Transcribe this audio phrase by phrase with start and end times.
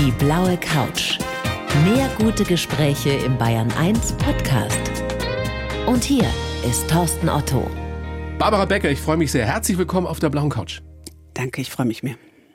[0.00, 1.18] Die blaue Couch.
[1.84, 4.78] Mehr gute Gespräche im Bayern 1 Podcast.
[5.88, 6.24] Und hier
[6.64, 7.68] ist Thorsten Otto.
[8.38, 9.44] Barbara Becker, ich freue mich sehr.
[9.44, 10.82] Herzlich willkommen auf der blauen Couch.
[11.34, 12.14] Danke, ich freue mich mehr.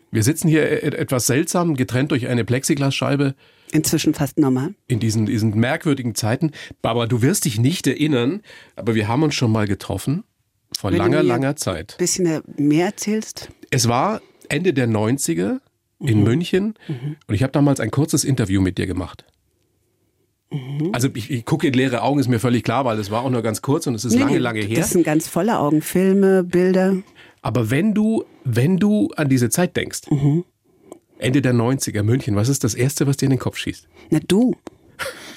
[0.09, 3.35] Wir sitzen hier e- etwas seltsam, getrennt durch eine Plexiglasscheibe.
[3.73, 4.73] Inzwischen fast normal.
[4.87, 6.51] In diesen, diesen merkwürdigen Zeiten.
[6.81, 8.41] Barbara, du wirst dich nicht erinnern,
[8.77, 10.23] aber wir haben uns schon mal getroffen.
[10.77, 11.95] Vor Wenn langer, du mir langer Zeit.
[11.95, 13.49] Ein bisschen mehr erzählst.
[13.69, 15.59] Es war Ende der 90er
[15.99, 16.23] in Mhm.
[16.23, 16.73] München
[17.27, 19.25] und ich habe damals ein kurzes Interview mit dir gemacht.
[20.51, 20.89] Mhm.
[20.93, 23.29] Also ich, ich gucke in leere Augen, ist mir völlig klar, weil es war auch
[23.29, 24.77] nur ganz kurz und es ist Nee, lange, lange her.
[24.79, 25.81] Das sind ganz volle Augen.
[25.81, 26.97] Filme, Bilder.
[27.41, 30.45] Aber wenn du, wenn du an diese Zeit denkst, Mhm.
[31.19, 33.87] Ende der 90er München, was ist das Erste, was dir in den Kopf schießt?
[34.09, 34.55] Na du.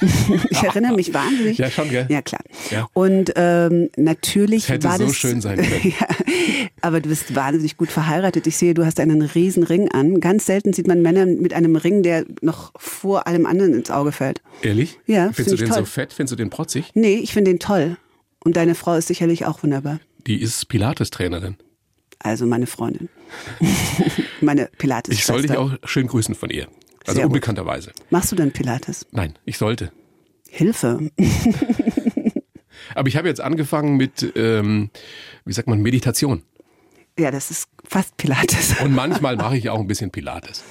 [0.51, 1.59] ich erinnere mich wahnsinnig.
[1.59, 2.07] Ja, schon, gell?
[2.09, 2.43] Ja, klar.
[2.71, 2.89] Ja.
[2.93, 5.95] Und ähm, natürlich Es hätte war so das, schön sein können.
[5.99, 6.07] ja,
[6.83, 8.47] aber du bist wahnsinnig gut verheiratet.
[8.47, 10.21] Ich sehe, du hast einen riesen Ring an.
[10.21, 14.13] Ganz selten sieht man Männer mit einem Ring, der noch vor allem anderen ins Auge
[14.13, 14.43] fällt.
[14.63, 14.99] Ehrlich?
[15.07, 15.79] Ja, Findest find du den toll.
[15.79, 16.13] so fett?
[16.13, 16.91] Findest du den protzig?
[16.95, 17.97] Nee, ich finde den toll.
[18.45, 19.99] Und deine Frau ist sicherlich auch wunderbar.
[20.27, 21.57] Die ist Pilates-Trainerin.
[22.19, 23.09] Also meine Freundin.
[24.41, 26.67] meine pilates Ich soll dich auch schön grüßen von ihr.
[27.07, 27.33] Also Sehr gut.
[27.33, 27.93] unbekannterweise.
[28.11, 29.07] Machst du denn Pilates?
[29.13, 29.93] Nein, ich sollte.
[30.49, 31.11] Hilfe.
[32.95, 34.91] Aber ich habe jetzt angefangen mit, ähm,
[35.45, 36.43] wie sagt man, Meditation.
[37.19, 38.81] Ja, das ist fast Pilates.
[38.81, 40.63] Und manchmal mache ich auch ein bisschen Pilates.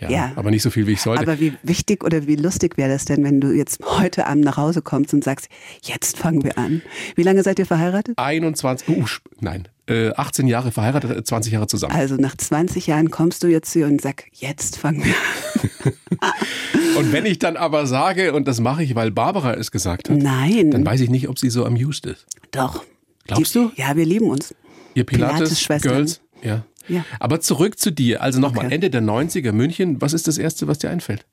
[0.00, 0.32] Ja, Ja.
[0.36, 1.22] Aber nicht so viel, wie ich sollte.
[1.22, 4.56] Aber wie wichtig oder wie lustig wäre das denn, wenn du jetzt heute Abend nach
[4.56, 5.48] Hause kommst und sagst,
[5.82, 6.82] jetzt fangen wir an.
[7.16, 8.16] Wie lange seid ihr verheiratet?
[8.18, 9.04] 21, uh,
[9.40, 11.94] nein, äh, 18 Jahre verheiratet, äh, 20 Jahre zusammen.
[11.94, 15.92] Also nach 20 Jahren kommst du jetzt hier und sag, jetzt fangen wir an.
[16.96, 20.16] Und wenn ich dann aber sage, und das mache ich, weil Barbara es gesagt hat,
[20.18, 22.26] Nein, dann weiß ich nicht, ob sie so amused ist.
[22.50, 22.84] doch.
[23.26, 23.70] Glaubst Die- du?
[23.76, 24.54] Ja, wir lieben uns.
[24.94, 25.04] Ihr.
[25.04, 26.20] Pilates-Girls?
[26.42, 26.64] Ja.
[26.90, 27.04] Ja.
[27.18, 28.22] Aber zurück zu dir.
[28.22, 28.74] Also nochmal, Okay.
[28.74, 30.00] Ende der 90er München.
[30.00, 31.24] Was ist das Erste, was dir einfällt?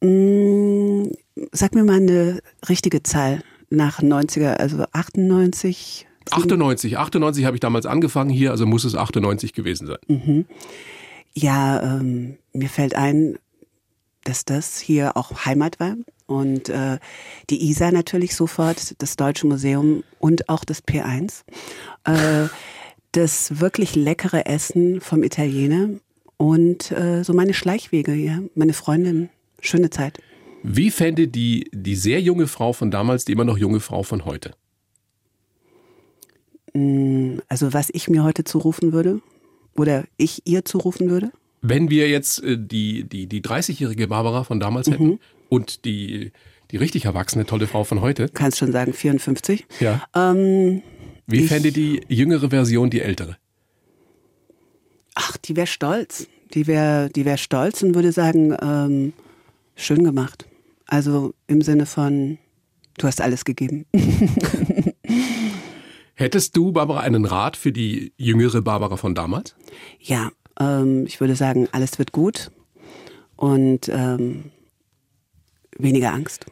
[0.00, 1.04] Mm,
[1.52, 6.06] Sag mir mal eine richtige Zahl nach 90er, also 98.
[6.30, 6.98] 98.
[6.98, 10.46] 98 habe ich damals angefangen hier, also muss es 98 gewesen sein.
[11.32, 13.38] Ja, ähm, mir fällt ein,
[14.24, 15.94] dass das hier auch Heimat war.
[16.26, 16.98] Und äh,
[17.48, 21.44] die ISA natürlich sofort, das Deutsche Museum und auch das P1.
[22.04, 22.48] Äh,
[23.12, 25.90] das wirklich leckere Essen vom Italiener
[26.36, 29.28] und äh, so meine Schleichwege, ja, meine Freundin,
[29.60, 30.18] schöne Zeit.
[30.62, 34.24] Wie fände die, die sehr junge Frau von damals die immer noch junge Frau von
[34.24, 34.54] heute?
[37.48, 39.20] Also was ich mir heute zurufen würde
[39.74, 41.32] oder ich ihr zurufen würde.
[41.60, 45.18] Wenn wir jetzt äh, die, die, die 30-jährige Barbara von damals hätten
[45.48, 46.32] und die,
[46.70, 49.66] die richtig erwachsene tolle Frau von heute, kannst schon sagen 54.
[49.80, 50.02] ja.
[50.14, 50.82] Ähm,
[51.28, 53.36] wie ich- fände die jüngere Version die ältere?
[55.14, 56.28] ach, die wäre stolz.
[56.54, 59.12] Die wäre die wär stolz und würde sagen, ähm,
[59.74, 60.46] schön gemacht.
[60.86, 62.38] Also im Sinne von,
[62.98, 63.84] du hast alles gegeben.
[66.14, 69.54] Hättest du, Barbara, einen Rat für die jüngere Barbara von damals?
[70.00, 72.50] Ja, ähm, ich würde sagen, alles wird gut
[73.36, 74.46] und ähm,
[75.78, 76.46] weniger Angst.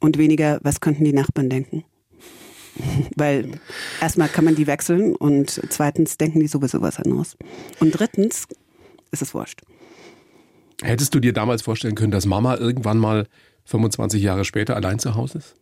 [0.00, 1.84] Und weniger, was könnten die Nachbarn denken?
[3.16, 3.52] Weil
[4.00, 7.36] erstmal kann man die wechseln und zweitens denken die sowieso was anderes.
[7.80, 8.46] Und drittens
[9.10, 9.62] ist es wurscht.
[10.82, 13.26] Hättest du dir damals vorstellen können, dass Mama irgendwann mal
[13.64, 15.54] 25 Jahre später allein zu Hause ist?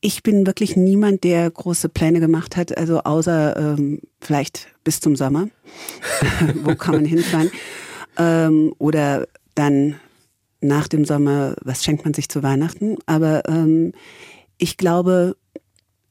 [0.00, 5.16] Ich bin wirklich niemand, der große Pläne gemacht hat, also außer ähm, vielleicht bis zum
[5.16, 5.48] Sommer.
[6.62, 7.50] Wo kann man hinfahren?
[8.16, 9.96] Ähm, oder dann
[10.60, 12.96] nach dem Sommer, was schenkt man sich zu Weihnachten?
[13.06, 13.92] Aber ähm,
[14.58, 15.36] ich glaube,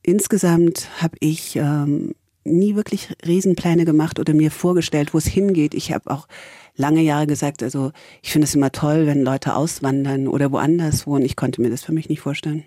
[0.08, 5.74] insgesamt habe ich ähm, nie wirklich Riesenpläne gemacht oder mir vorgestellt, wo es hingeht.
[5.74, 6.28] Ich habe auch
[6.76, 7.92] lange Jahre gesagt, also
[8.24, 11.26] ich finde es immer toll, wenn Leute auswandern oder woanders wohnen.
[11.26, 12.64] Ich konnte mir das für mich nicht vorstellen.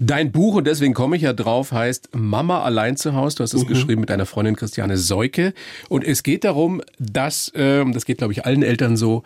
[0.00, 3.36] Dein Buch, und deswegen komme ich ja drauf, heißt Mama allein zu Hause.
[3.36, 5.52] Du hast es geschrieben mit deiner Freundin Christiane Seuke.
[5.88, 9.22] Und es geht darum, dass, ähm, das geht glaube ich allen Eltern so,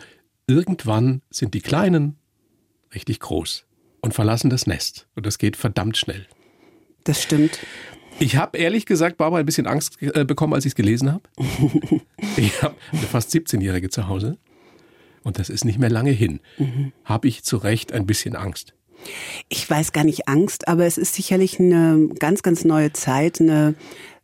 [0.46, 2.17] irgendwann sind die Kleinen
[2.94, 3.64] richtig groß
[4.02, 5.06] und verlassen das Nest.
[5.14, 6.26] Und das geht verdammt schnell.
[7.04, 7.58] Das stimmt.
[8.19, 11.22] Ich habe ehrlich gesagt, Barbara, ein bisschen Angst äh, bekommen, als ich es gelesen habe.
[12.37, 14.37] ich habe eine fast 17-Jährige zu Hause.
[15.25, 16.40] Und das ist nicht mehr lange hin.
[17.04, 18.75] Habe ich zu Recht ein bisschen Angst.
[19.49, 23.75] Ich weiß gar nicht Angst, aber es ist sicherlich eine ganz, ganz neue Zeit, eine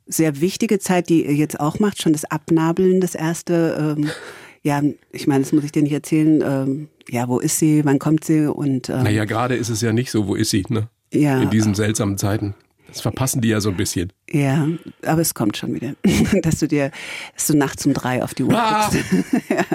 [0.06, 3.96] sehr wichtige Zeit, die ihr jetzt auch macht, schon das Abnabeln, das erste.
[3.98, 4.10] Ähm,
[4.62, 4.82] ja,
[5.12, 6.42] ich meine, das muss ich dir nicht erzählen.
[6.44, 9.92] Ähm, ja, wo ist sie, wann kommt sie und ähm, Naja, gerade ist es ja
[9.92, 10.88] nicht so, wo ist sie, ne?
[11.12, 12.54] ja, In diesen seltsamen Zeiten.
[12.88, 14.12] Das verpassen die ja so ein bisschen.
[14.31, 14.67] ja,
[15.05, 15.94] aber es kommt schon wieder,
[16.43, 16.90] dass du dir,
[17.35, 18.90] dass du nachts um drei auf die Uhr Ah!
[18.90, 19.05] guckst.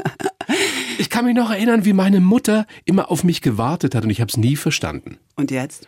[1.00, 4.20] Ich kann mich noch erinnern, wie meine Mutter immer auf mich gewartet hat und ich
[4.20, 5.18] habe es nie verstanden.
[5.36, 5.88] Und jetzt?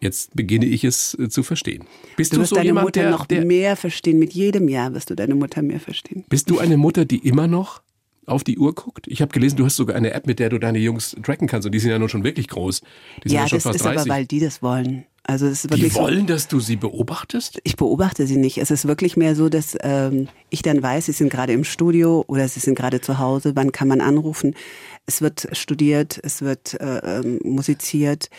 [0.00, 1.84] Jetzt beginne ich es äh, zu verstehen.
[2.16, 4.18] Bist du, du wirst so deine jemand, Mutter der, noch der, mehr verstehen.
[4.18, 6.24] Mit jedem Jahr wirst du deine Mutter mehr verstehen.
[6.28, 7.80] Bist du eine Mutter, die immer noch
[8.26, 9.06] auf die Uhr guckt?
[9.08, 11.66] Ich habe gelesen, du hast sogar eine App, mit der du deine Jungs tracken kannst
[11.66, 12.80] und die sind ja nun schon wirklich groß.
[13.24, 14.00] Die sind ja, ja schon das fast ist 30.
[14.02, 15.04] aber, weil die das wollen.
[15.28, 17.60] Also es ist wirklich die wollen, so, dass du sie beobachtest?
[17.62, 18.56] Ich beobachte sie nicht.
[18.56, 22.24] Es ist wirklich mehr so, dass ähm, ich dann weiß, sie sind gerade im Studio
[22.28, 23.52] oder sie sind gerade zu Hause.
[23.54, 24.54] Wann kann man anrufen?
[25.04, 28.30] Es wird studiert, es wird äh, ähm, musiziert.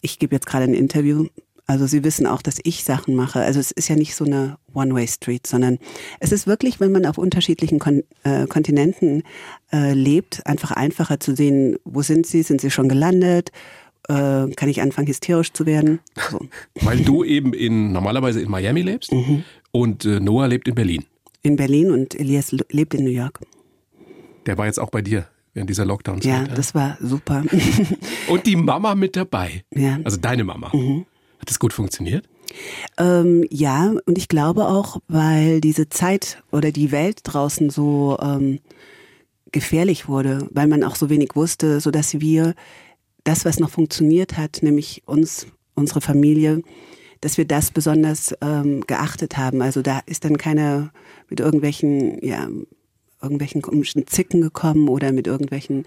[0.00, 1.26] Ich gebe jetzt gerade ein Interview
[1.68, 3.40] also sie wissen auch, dass ich Sachen mache.
[3.40, 5.78] Also es ist ja nicht so eine One-Way-Street, sondern
[6.20, 9.24] es ist wirklich, wenn man auf unterschiedlichen Kon äh, Kontinenten
[9.72, 13.50] äh, lebt, einfach einfacher zu sehen, wo sind sie, sind sie schon gelandet,
[14.08, 16.00] äh, kann ich anfangen hysterisch zu werden.
[16.30, 16.40] So.
[16.82, 19.44] Weil du eben in normalerweise in Miami lebst mhm.
[19.72, 21.04] und äh, Noah lebt in Berlin.
[21.42, 23.40] In Berlin und Elias lebt in New York.
[24.46, 26.24] Der war jetzt auch bei dir während dieser Lockdowns.
[26.24, 27.42] Ja, das war super.
[28.28, 29.64] und die Mama mit dabei.
[29.74, 29.98] Ja.
[30.04, 30.70] Also deine Mama.
[30.72, 31.06] Mhm.
[31.38, 32.28] Hat das gut funktioniert?
[32.98, 38.60] Ähm, ja, und ich glaube auch, weil diese Zeit oder die Welt draußen so ähm,
[39.52, 42.54] gefährlich wurde, weil man auch so wenig wusste, so dass wir
[43.26, 46.62] das, was noch funktioniert hat, nämlich uns, unsere Familie,
[47.20, 49.62] dass wir das besonders ähm, geachtet haben.
[49.62, 50.92] Also da ist dann keiner
[51.28, 52.48] mit irgendwelchen, ja,
[53.20, 55.84] irgendwelchen komischen Zicken gekommen oder mit irgendwelchen,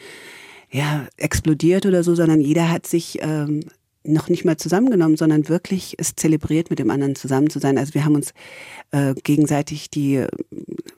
[0.72, 3.62] ja, explodiert oder so, sondern jeder hat sich ähm,
[4.14, 7.78] noch nicht mal zusammengenommen, sondern wirklich es zelebriert, mit dem anderen zusammen zu sein.
[7.78, 8.34] Also wir haben uns
[8.92, 10.26] äh, gegenseitig die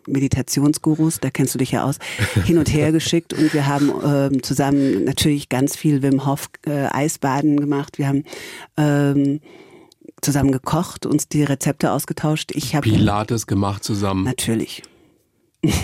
[0.08, 1.98] Meditationsgurus, da kennst du dich ja aus,
[2.46, 6.88] hin und her geschickt und wir haben ähm, zusammen natürlich ganz viel Wim Hof äh,
[6.92, 7.98] Eisbaden gemacht.
[7.98, 8.24] Wir haben
[8.78, 9.42] ähm,
[10.22, 12.52] zusammen gekocht, uns die Rezepte ausgetauscht.
[12.54, 14.24] Ich habe Pilates gemacht zusammen.
[14.24, 14.84] Natürlich.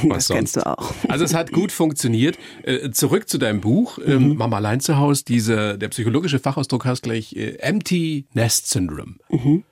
[0.03, 0.93] Was das kennst du auch.
[1.07, 2.37] Also es hat gut funktioniert.
[2.63, 4.37] Äh, zurück zu deinem Buch, ähm, mhm.
[4.37, 5.23] Mama allein zu Hause.
[5.27, 9.15] Diese, der psychologische Fachausdruck heißt gleich äh, Empty Nest Syndrome.
[9.29, 9.63] Mhm.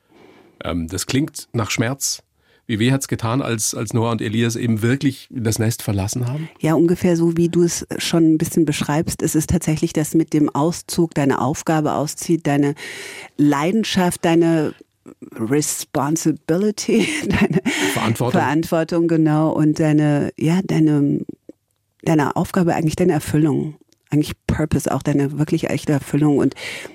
[0.63, 2.21] Ähm, das klingt nach Schmerz.
[2.67, 6.49] Wie weh hat's getan, als, als Noah und Elias eben wirklich das Nest verlassen haben?
[6.59, 9.21] Ja, ungefähr so, wie du es schon ein bisschen beschreibst.
[9.21, 12.73] Es ist tatsächlich, dass mit dem Auszug deine Aufgabe auszieht, deine
[13.37, 14.73] Leidenschaft, deine
[15.35, 17.61] Responsibility, deine
[17.93, 18.41] Verantwortung.
[18.41, 21.25] Verantwortung, genau, und deine, ja, deine,
[22.03, 23.75] deine Aufgabe, eigentlich deine Erfüllung.
[24.11, 26.37] Eigentlich Purpose, auch deine wirklich echte Erfüllung.
[26.37, 26.53] Und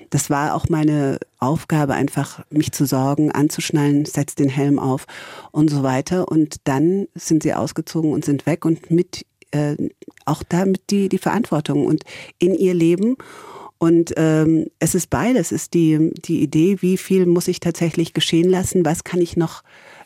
[0.09, 5.05] das war auch meine Aufgabe, einfach mich zu sorgen, anzuschnallen, setz den Helm auf
[5.51, 6.29] und so weiter.
[6.29, 9.75] Und dann sind sie ausgezogen und sind weg und mit äh,
[10.25, 12.03] auch damit die, die Verantwortung und
[12.39, 13.17] in ihr Leben.
[13.81, 18.13] Und ähm, es ist beides, es ist die, die Idee, wie viel muss ich tatsächlich
[18.13, 19.63] geschehen lassen, was kann ich noch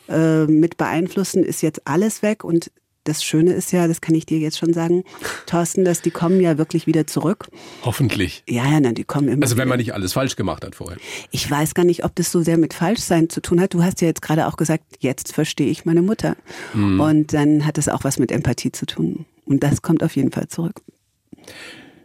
[0.08, 2.70] äh, mit beeinflussen, ist jetzt alles weg und
[3.04, 5.04] das Schöne ist ja, das kann ich dir jetzt schon sagen,
[5.46, 7.48] Thorsten, dass die kommen ja wirklich wieder zurück.
[7.84, 8.44] Hoffentlich.
[8.48, 9.42] Ja, ja, nein, die kommen immer.
[9.42, 10.96] Also wenn man nicht alles falsch gemacht hat vorher.
[11.30, 13.74] Ich weiß gar nicht, ob das so sehr mit Falschsein zu tun hat.
[13.74, 16.34] Du hast ja jetzt gerade auch gesagt, jetzt verstehe ich meine Mutter.
[16.72, 16.98] Mhm.
[16.98, 19.26] Und dann hat es auch was mit Empathie zu tun.
[19.44, 20.80] Und das kommt auf jeden Fall zurück.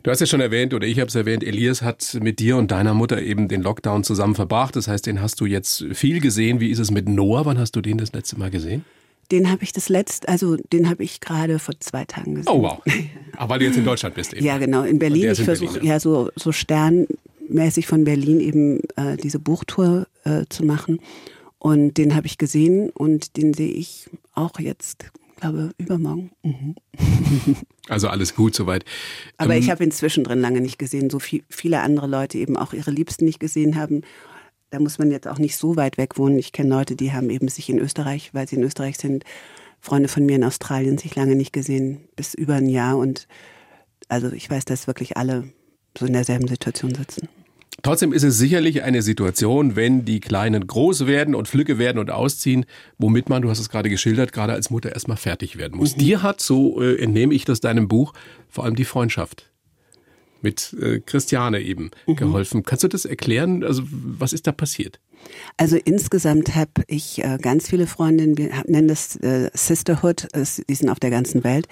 [0.04, 2.72] Du hast ja schon erwähnt, oder ich habe es erwähnt, Elias hat mit dir und
[2.72, 4.76] deiner Mutter eben den Lockdown zusammen verbracht.
[4.76, 6.60] Das heißt, den hast du jetzt viel gesehen.
[6.60, 7.46] Wie ist es mit Noah?
[7.46, 8.84] Wann hast du den das letzte Mal gesehen?
[9.32, 12.52] Den habe ich das letzte, also den habe ich gerade vor zwei Tagen gesehen.
[12.52, 12.82] Oh wow.
[13.38, 14.44] Aber weil du jetzt in Deutschland bist eben.
[14.44, 15.32] Ja, genau, in Berlin.
[15.32, 21.00] Ich versuche ja so, so sternmäßig von Berlin eben äh, diese Buchtour äh, zu machen.
[21.60, 25.12] Und den habe ich gesehen und den sehe ich auch jetzt
[25.42, 26.32] glaube, übermorgen.
[26.44, 26.76] Mhm.
[27.90, 28.86] Also alles gut soweit.
[29.38, 32.56] Aber ähm, ich habe ihn zwischendrin lange nicht gesehen, so viel, viele andere Leute eben
[32.56, 34.04] auch ihre Liebsten nicht gesehen haben.
[34.70, 36.40] Da muss man jetzt auch nicht so weit weg wohnen.
[36.40, 39.26] Ich kenne Leute, die haben eben sich in Österreich, weil sie in Österreich sind,
[39.82, 42.98] Freunde von mir in Australien sich lange nicht gesehen, bis über ein Jahr.
[42.98, 43.28] Und
[44.08, 45.50] also ich weiß, dass wirklich alle
[45.98, 47.28] so in derselben Situation sitzen.
[47.84, 52.12] Trotzdem ist es sicherlich eine Situation, wenn die Kleinen groß werden und Flücke werden und
[52.12, 52.66] ausziehen,
[52.98, 55.96] womit man, du hast es gerade geschildert, gerade als Mutter erstmal fertig werden muss.
[55.96, 56.00] Mhm.
[56.00, 58.14] Dir hat, so äh, entnehme ich das deinem Buch,
[58.50, 59.52] vor allem die Freundschaft
[60.42, 62.16] mit äh, Christiane eben mhm.
[62.16, 62.64] geholfen.
[62.64, 63.64] Kannst du das erklären?
[63.64, 65.00] Also was ist da passiert?
[65.58, 70.28] Also insgesamt habe ich äh, ganz viele Freundinnen, wir nennen das äh, Sisterhood,
[70.68, 71.68] die sind auf der ganzen Welt.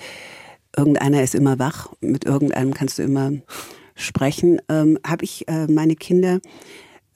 [0.78, 3.32] Irgendeiner ist immer wach, mit irgendeinem kannst du immer
[4.00, 6.39] sprechen, ähm, habe ich äh, meine Kinder,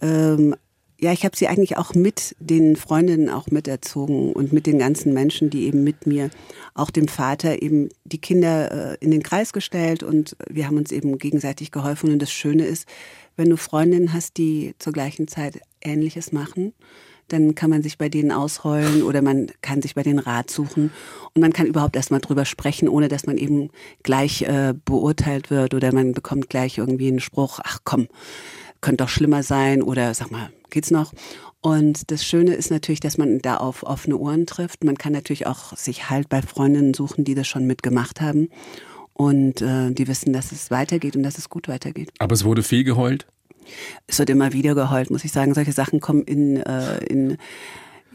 [0.01, 0.55] ähm,
[1.03, 5.13] ja, ich habe sie eigentlich auch mit den Freundinnen auch miterzogen und mit den ganzen
[5.13, 6.29] Menschen, die eben mit mir,
[6.75, 10.93] auch dem Vater eben die Kinder äh, in den Kreis gestellt und wir haben uns
[10.93, 12.11] eben gegenseitig geholfen.
[12.11, 12.87] Und das Schöne ist,
[13.35, 16.73] wenn du Freundinnen hast, die zur gleichen Zeit Ähnliches machen,
[17.33, 20.91] dann kann man sich bei denen ausheulen oder man kann sich bei denen Rat suchen
[21.33, 23.69] und man kann überhaupt erstmal drüber sprechen, ohne dass man eben
[24.03, 28.07] gleich äh, beurteilt wird oder man bekommt gleich irgendwie einen Spruch, ach komm,
[28.81, 31.11] könnte doch schlimmer sein oder sag mal, geht's noch?
[31.61, 34.83] Und das Schöne ist natürlich, dass man da auf offene Ohren trifft.
[34.83, 38.49] Man kann natürlich auch sich halt bei Freundinnen suchen, die das schon mitgemacht haben
[39.13, 42.11] und äh, die wissen, dass es weitergeht und dass es gut weitergeht.
[42.19, 43.25] Aber es wurde viel geheult?
[44.08, 45.53] Es wird immer wieder geheult, muss ich sagen.
[45.53, 47.38] Solche Sachen kommen in, äh, in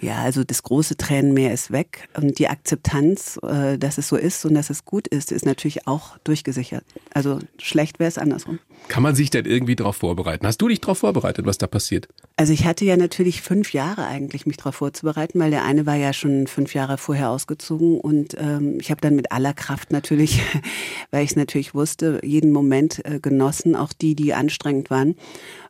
[0.00, 4.45] ja, also das große Tränenmeer ist weg und die Akzeptanz, äh, dass es so ist
[4.45, 6.85] und dass es gut ist, ist natürlich auch durchgesichert.
[7.12, 8.61] Also schlecht wäre es andersrum.
[8.87, 10.47] Kann man sich denn irgendwie darauf vorbereiten?
[10.47, 12.09] Hast du dich darauf vorbereitet, was da passiert?
[12.37, 15.97] Also ich hatte ja natürlich fünf Jahre eigentlich, mich darauf vorzubereiten, weil der eine war
[15.97, 20.40] ja schon fünf Jahre vorher ausgezogen und ähm, ich habe dann mit aller Kraft natürlich,
[21.11, 25.17] weil ich es natürlich wusste, jeden Moment äh, genossen, auch die, die anstrengend waren.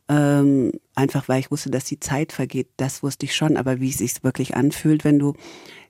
[0.09, 2.69] Ähm, einfach weil ich wusste, dass die Zeit vergeht.
[2.77, 5.35] Das wusste ich schon, aber wie es sich wirklich anfühlt, wenn du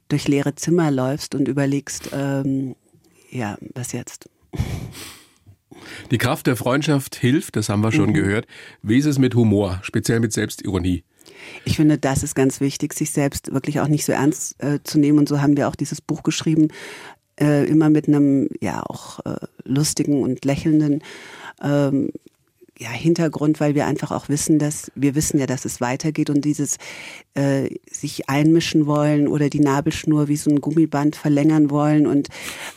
[0.08, 2.74] durch leere Zimmer läufst und überlegst, ähm,
[3.30, 4.28] ja, was jetzt?
[6.10, 8.14] Die Kraft der Freundschaft hilft, das haben wir schon mhm.
[8.14, 8.46] gehört.
[8.82, 11.04] Wie ist es mit Humor, speziell mit Selbstironie?
[11.64, 14.98] Ich finde, das ist ganz wichtig, sich selbst wirklich auch nicht so ernst äh, zu
[14.98, 15.18] nehmen.
[15.18, 16.68] Und so haben wir auch dieses Buch geschrieben,
[17.40, 21.02] äh, immer mit einem ja auch äh, lustigen und lächelnden
[21.62, 22.10] ähm,
[22.78, 26.44] ja, Hintergrund, weil wir einfach auch wissen, dass wir wissen ja, dass es weitergeht und
[26.44, 26.78] dieses
[27.34, 32.28] äh, sich einmischen wollen oder die Nabelschnur wie so ein Gummiband verlängern wollen und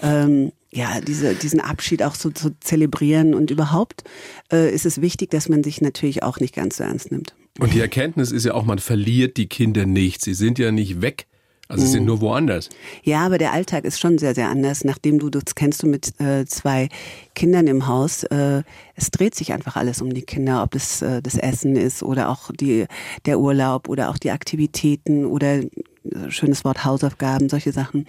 [0.01, 4.03] ähm, ja, diese, diesen Abschied auch so zu zelebrieren und überhaupt
[4.51, 7.36] äh, ist es wichtig, dass man sich natürlich auch nicht ganz so ernst nimmt.
[7.60, 10.24] Und die Erkenntnis ist ja auch, man verliert die Kinder nicht.
[10.24, 11.27] Sie sind ja nicht weg.
[11.71, 12.07] Also sie sind mhm.
[12.07, 12.69] nur woanders.
[13.03, 14.83] Ja, aber der Alltag ist schon sehr, sehr anders.
[14.83, 16.89] Nachdem du, das kennst du mit äh, zwei
[17.33, 18.63] Kindern im Haus, äh,
[18.95, 22.29] es dreht sich einfach alles um die Kinder, ob es äh, das Essen ist oder
[22.29, 22.85] auch die,
[23.25, 25.61] der Urlaub oder auch die Aktivitäten oder
[26.03, 28.05] äh, schönes Wort Hausaufgaben, solche Sachen.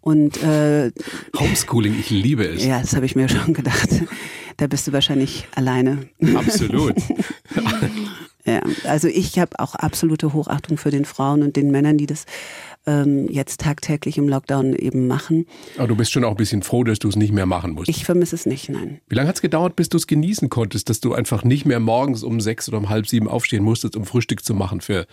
[0.00, 0.90] Und äh,
[1.38, 2.64] Homeschooling, ich liebe es.
[2.64, 3.88] Ja, das habe ich mir schon gedacht.
[4.56, 6.08] Da bist du wahrscheinlich alleine.
[6.34, 6.94] Absolut.
[8.44, 12.26] ja, also ich habe auch absolute Hochachtung für den Frauen und den Männern, die das
[12.86, 15.46] ähm, jetzt tagtäglich im Lockdown eben machen.
[15.76, 17.88] Aber du bist schon auch ein bisschen froh, dass du es nicht mehr machen musst.
[17.88, 19.00] Ich vermisse es nicht, nein.
[19.08, 21.80] Wie lange hat es gedauert, bis du es genießen konntest, dass du einfach nicht mehr
[21.80, 25.06] morgens um sechs oder um halb sieben aufstehen musstest, um Frühstück zu machen für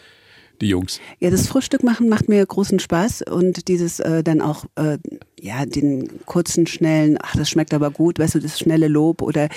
[0.61, 0.99] die Jungs?
[1.19, 4.97] Ja, das Frühstück machen macht mir großen Spaß und dieses äh, dann auch äh,
[5.39, 9.49] ja den kurzen schnellen, ach das schmeckt aber gut, weißt du, das schnelle Lob oder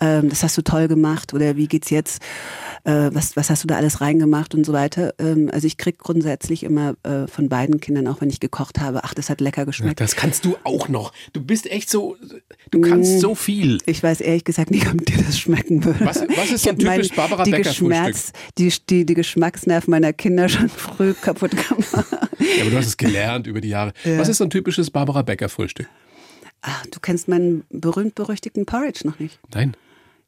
[0.00, 2.22] ähm, das hast du toll gemacht oder wie geht's jetzt?
[2.84, 5.14] Äh, was was hast du da alles reingemacht und so weiter?
[5.18, 9.04] Ähm, also ich krieg grundsätzlich immer äh, von beiden Kindern auch wenn ich gekocht habe,
[9.04, 10.00] ach das hat lecker geschmeckt.
[10.00, 11.12] Ja, das kannst du auch noch.
[11.32, 12.16] Du bist echt so,
[12.70, 13.78] du kannst mm, so viel.
[13.86, 16.04] Ich weiß ehrlich gesagt nicht, ob dir das schmecken würde.
[16.04, 18.16] Was, was ist so ein typisch mein, Barbara Becker Frühstück?
[18.58, 22.06] Die, die die Geschmacksnerven meiner Kinder schon früh kaputt gemacht.
[22.38, 23.92] Ja, aber du hast es gelernt über die Jahre.
[24.04, 24.18] Ja.
[24.18, 25.88] Was ist so ein typisches Barbara Becker Frühstück?
[26.62, 29.38] Ach, du kennst meinen berühmt-berüchtigten Porridge noch nicht.
[29.54, 29.76] Nein.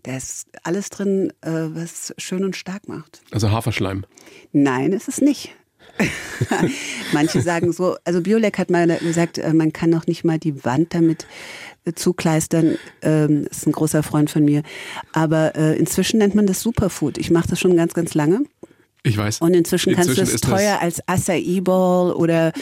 [0.04, 3.22] Da ist alles drin, äh, was schön und stark macht.
[3.30, 4.04] Also Haferschleim?
[4.52, 5.54] Nein, ist es nicht.
[7.12, 10.64] Manche sagen so, also Biolek hat mal gesagt, äh, man kann noch nicht mal die
[10.64, 11.26] Wand damit
[11.84, 12.78] äh, zukleistern.
[13.02, 14.62] Ähm, ist ein großer Freund von mir.
[15.12, 17.18] Aber inzwischen nennt man das Superfood.
[17.18, 18.44] Ich mache das schon ganz, ganz lange.
[19.04, 19.40] Ich weiß.
[19.40, 22.52] Und inzwischen, inzwischen kannst du es teuer als Acai Bowl oder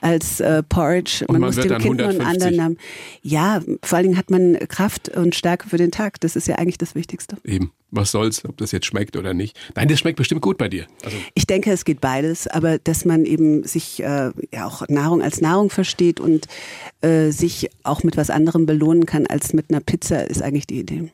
[0.00, 1.24] als äh, Porridge.
[1.28, 2.78] Man, man muss dem Kind nur einen anderen Namen.
[3.22, 6.18] Ja, vor allen Dingen hat man Kraft und Stärke für den Tag.
[6.20, 7.36] Das ist ja eigentlich das Wichtigste.
[7.44, 7.72] Eben.
[7.90, 9.54] Was soll's, ob das jetzt schmeckt oder nicht.
[9.74, 10.86] Nein, das schmeckt bestimmt gut bei dir.
[11.04, 15.20] Also ich denke, es geht beides, aber dass man eben sich äh, ja auch Nahrung
[15.20, 16.46] als Nahrung versteht und
[17.02, 20.80] äh, sich auch mit was anderem belohnen kann als mit einer Pizza, ist eigentlich die
[20.80, 21.10] Idee.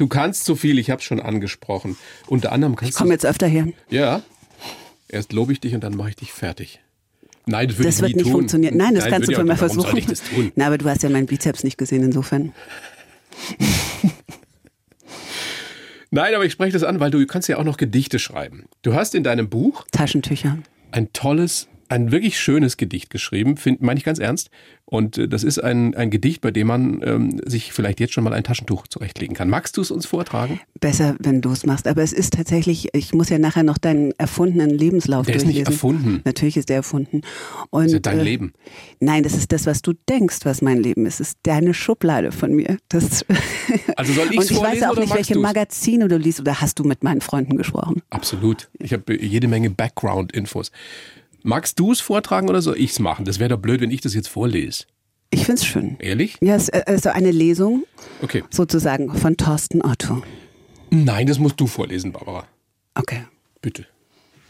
[0.00, 1.98] Du kannst so viel, ich habe es schon angesprochen.
[2.26, 3.68] Unter anderem kannst Ich komme jetzt öfter her.
[3.90, 4.22] Ja.
[5.08, 6.80] Erst lobe ich dich und dann mache ich dich fertig.
[7.44, 8.32] Nein, das, das wird nicht tun.
[8.32, 8.78] funktionieren.
[8.78, 9.94] Nein, das Nein, kannst du für mal versuchen.
[9.98, 10.52] Ich das tun?
[10.56, 12.54] Na, aber du hast ja meinen Bizeps nicht gesehen, insofern.
[16.10, 18.64] Nein, aber ich spreche das an, weil du kannst ja auch noch Gedichte schreiben.
[18.80, 20.56] Du hast in deinem Buch Taschentücher.
[20.92, 24.50] Ein tolles ein wirklich schönes Gedicht geschrieben, meine ich ganz ernst.
[24.84, 28.24] Und äh, das ist ein, ein Gedicht, bei dem man ähm, sich vielleicht jetzt schon
[28.24, 29.48] mal ein Taschentuch zurechtlegen kann.
[29.48, 30.60] Magst du es uns vortragen?
[30.80, 31.88] Besser, wenn du es machst.
[31.88, 35.54] Aber es ist tatsächlich, ich muss ja nachher noch deinen erfundenen Lebenslauf der durchlesen.
[35.54, 36.22] Der ist nicht erfunden.
[36.24, 37.22] Natürlich ist der erfunden.
[37.70, 38.52] Und, das ist dein äh, Leben.
[39.00, 41.18] Nein, das ist das, was du denkst, was mein Leben ist.
[41.18, 42.78] Das ist deine Schublade von mir.
[42.88, 43.24] Das
[43.96, 45.42] also soll ich's Und ich weiß auch nicht, welche du's?
[45.42, 48.02] Magazine du liest oder hast du mit meinen Freunden gesprochen?
[48.10, 48.70] Absolut.
[48.78, 50.70] Ich habe jede Menge Background-Infos.
[51.42, 53.24] Magst du es vortragen oder soll ich es machen?
[53.24, 54.84] Das wäre doch blöd, wenn ich das jetzt vorlese.
[55.30, 55.96] Ich finde es schön.
[56.00, 56.36] Ehrlich?
[56.40, 57.84] Ja, es ist äh, also eine Lesung
[58.22, 58.42] okay.
[58.50, 60.22] sozusagen von Thorsten Otto.
[60.90, 62.46] Nein, das musst du vorlesen, Barbara.
[62.94, 63.24] Okay.
[63.62, 63.86] Bitte.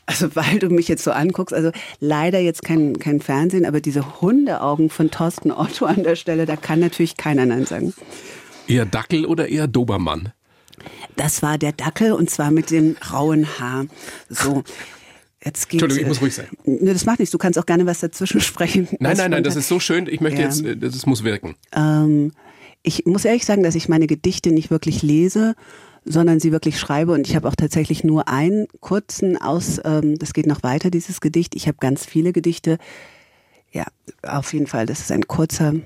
[0.06, 1.70] Also weil du mich jetzt so anguckst, also
[2.00, 6.56] leider jetzt kein, kein Fernsehen, aber diese Hundeaugen von Thorsten Otto an der Stelle, da
[6.56, 7.94] kann natürlich keiner Nein sagen.
[8.66, 10.32] Eher Dackel oder eher Dobermann?
[11.16, 13.86] Das war der Dackel und zwar mit dem rauen Haar.
[14.28, 14.64] So.
[15.44, 16.48] Jetzt geht's, Entschuldigung, ich muss ruhig sein.
[16.64, 17.32] Ne, das macht nichts.
[17.32, 18.88] Du kannst auch gerne was dazwischen sprechen.
[18.98, 20.06] Nein, nein, nein, das ist so schön.
[20.06, 20.46] Ich möchte Ja.
[20.46, 21.54] jetzt, äh, das muss wirken.
[21.72, 22.32] Ähm,
[22.82, 25.54] ich muss ehrlich sagen, dass ich meine Gedichte nicht wirklich lese,
[26.04, 27.12] sondern sie wirklich schreibe.
[27.12, 31.20] Und ich habe auch tatsächlich nur einen kurzen aus, ähm, das geht noch weiter, dieses
[31.20, 31.54] Gedicht.
[31.56, 32.78] Ich habe ganz viele Gedichte.
[33.72, 33.84] Ja,
[34.22, 35.82] auf jeden Fall, das ist ein kurzer, eine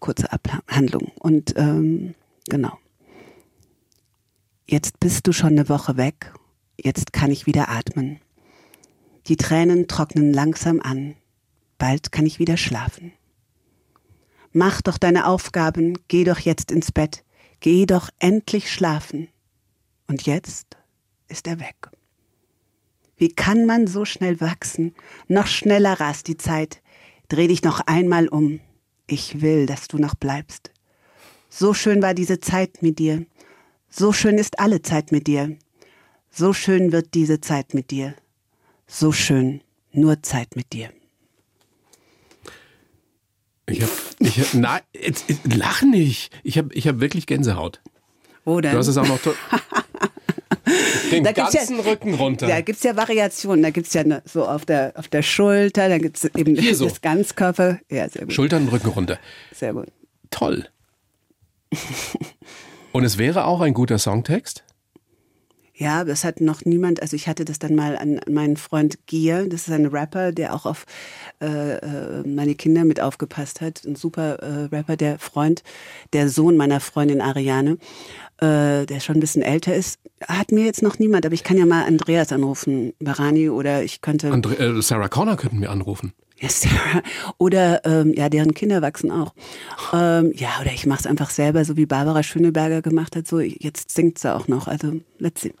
[0.00, 1.10] kurze Abhandlung.
[1.18, 2.14] Und ähm,
[2.48, 2.78] genau.
[4.68, 6.32] Jetzt bist du schon eine Woche weg.
[6.80, 8.18] Jetzt kann ich wieder atmen.
[9.28, 11.16] Die Tränen trocknen langsam an.
[11.78, 13.12] Bald kann ich wieder schlafen.
[14.52, 17.24] Mach doch deine Aufgaben, geh doch jetzt ins Bett,
[17.60, 19.28] geh doch endlich schlafen.
[20.06, 20.76] Und jetzt
[21.28, 21.90] ist er weg.
[23.16, 24.94] Wie kann man so schnell wachsen?
[25.26, 26.80] Noch schneller rast die Zeit.
[27.28, 28.60] Dreh dich noch einmal um.
[29.06, 30.70] Ich will, dass du noch bleibst.
[31.48, 33.26] So schön war diese Zeit mit dir.
[33.88, 35.56] So schön ist alle Zeit mit dir.
[36.30, 38.14] So schön wird diese Zeit mit dir.
[38.86, 39.60] So schön
[39.92, 40.90] nur Zeit mit dir.
[43.68, 43.90] Ich hab,
[44.20, 46.32] ich hab, na, jetzt, lach nicht.
[46.44, 47.80] Ich habe ich hab wirklich Gänsehaut.
[48.44, 48.70] Oder?
[48.70, 49.18] Du hast es auch noch
[51.10, 52.46] den Da gibt's ja- ganzen Rücken runter.
[52.46, 53.64] Da gibt's ja Variationen.
[53.64, 56.84] Da gibt's ja ne- so auf der, auf der Schulter, dann gibt's eben Hier so.
[56.88, 57.80] das Ganzkörper.
[57.90, 58.34] Ja, sehr gut.
[58.34, 59.18] Schultern, Rücken runter.
[59.52, 59.88] Sehr gut.
[60.30, 60.68] Toll.
[62.92, 64.62] Und es wäre auch ein guter Songtext?
[65.78, 69.46] Ja, das hat noch niemand, also ich hatte das dann mal an meinen Freund Gier,
[69.46, 70.86] das ist ein Rapper, der auch auf
[71.42, 73.84] äh, äh, meine Kinder mit aufgepasst hat.
[73.84, 75.62] Ein super äh, Rapper, der Freund,
[76.14, 77.76] der Sohn meiner Freundin Ariane,
[78.38, 80.00] äh, der schon ein bisschen älter ist.
[80.26, 84.00] Hat mir jetzt noch niemand, aber ich kann ja mal Andreas anrufen, Barani, oder ich
[84.00, 84.32] könnte.
[84.32, 86.14] Andre äh, Sarah Connor könnten wir anrufen.
[86.48, 87.02] Sarah.
[87.38, 89.34] Oder ähm, ja, deren Kinder wachsen auch.
[89.92, 93.26] Ähm, ja, oder ich mache es einfach selber, so wie Barbara Schöneberger gemacht hat.
[93.26, 94.68] So jetzt singt sie auch noch.
[94.68, 95.54] Also let's see.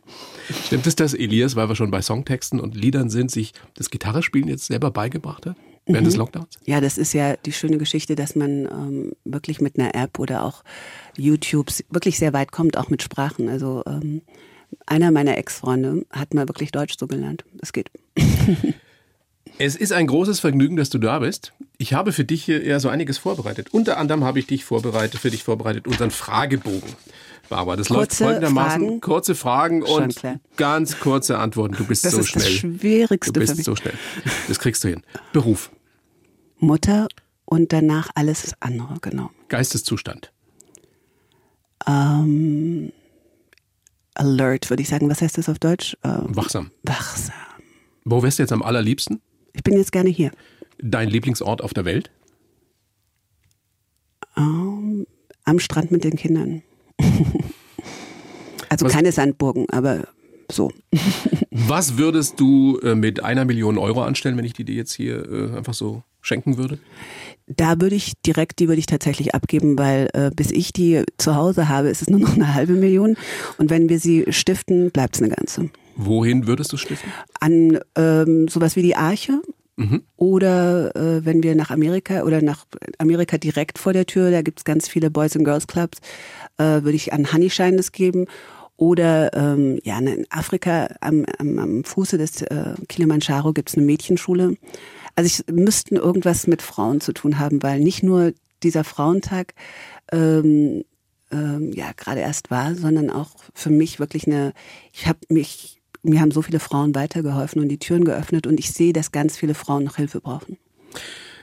[0.66, 4.48] Stimmt es, dass Elias, weil wir schon bei Songtexten und Liedern sind, sich das Gitarrespielen
[4.48, 5.56] jetzt selber beigebracht hat?
[5.86, 6.04] Während Mhm.
[6.06, 6.48] des Lockdowns?
[6.64, 10.44] Ja, das ist ja die schöne Geschichte, dass man ähm, wirklich mit einer App oder
[10.44, 10.64] auch
[11.16, 13.48] YouTube wirklich sehr weit kommt, auch mit Sprachen.
[13.48, 14.22] Also ähm,
[14.84, 17.44] einer meiner Ex-Freunde hat mal wirklich Deutsch so gelernt.
[17.54, 17.90] Das geht.
[19.58, 21.52] Es ist ein großes Vergnügen, dass du da bist.
[21.78, 23.68] Ich habe für dich hier eher so einiges vorbereitet.
[23.72, 26.90] Unter anderem habe ich dich vorbereitet, für dich vorbereitet, unseren Fragebogen.
[27.48, 28.80] Barbara, das läuft Kurze folgendermaßen.
[28.82, 29.00] Fragen.
[29.00, 30.20] Kurze Fragen und
[30.56, 31.76] ganz kurze Antworten.
[31.76, 32.42] Du bist Das so ist schnell.
[32.44, 33.94] das Schwierigste du bist so schnell.
[34.48, 35.02] Das kriegst du hin.
[35.32, 35.70] Beruf,
[36.58, 37.06] Mutter
[37.44, 39.30] und danach alles andere, genau.
[39.48, 40.32] Geisteszustand,
[41.86, 42.92] Ähm,
[44.14, 45.08] alert, würde ich sagen.
[45.08, 45.96] Was heißt das auf Deutsch?
[46.02, 46.72] Ähm, wachsam.
[46.82, 47.34] wachsam.
[48.04, 49.20] Wo wärst du jetzt am allerliebsten?
[49.56, 50.30] Ich bin jetzt gerne hier.
[50.78, 52.10] Dein Lieblingsort auf der Welt?
[54.36, 55.06] Ähm,
[55.44, 56.62] am Strand mit den Kindern.
[58.68, 60.06] also Was- keine Sandburgen, aber
[60.52, 60.70] so.
[61.50, 65.26] Was würdest du äh, mit einer Million Euro anstellen, wenn ich die dir jetzt hier
[65.28, 66.78] äh, einfach so schenken würde?
[67.46, 71.34] Da würde ich direkt, die würde ich tatsächlich abgeben, weil äh, bis ich die zu
[71.34, 73.16] Hause habe, ist es nur noch eine halbe Million.
[73.56, 75.70] Und wenn wir sie stiften, bleibt es eine ganze.
[75.96, 77.10] Wohin würdest du stiften?
[77.40, 79.40] An ähm, sowas wie die Arche.
[80.16, 82.64] Oder äh, wenn wir nach Amerika oder nach
[82.96, 85.98] Amerika direkt vor der Tür, da gibt's ganz viele Boys and Girls Clubs,
[86.56, 88.26] äh, würde ich an Honeyshine das geben.
[88.78, 94.56] Oder ähm, ja, in Afrika am, am, am Fuße des äh, Kilimanjaro gibt's eine Mädchenschule.
[95.14, 98.32] Also ich müssten irgendwas mit Frauen zu tun haben, weil nicht nur
[98.62, 99.54] dieser Frauentag
[100.12, 100.84] ähm,
[101.30, 104.52] ähm, ja gerade erst war, sondern auch für mich wirklich eine,
[104.92, 108.72] ich habe mich, mir haben so viele Frauen weitergeholfen und die Türen geöffnet und ich
[108.72, 110.56] sehe, dass ganz viele Frauen noch Hilfe brauchen.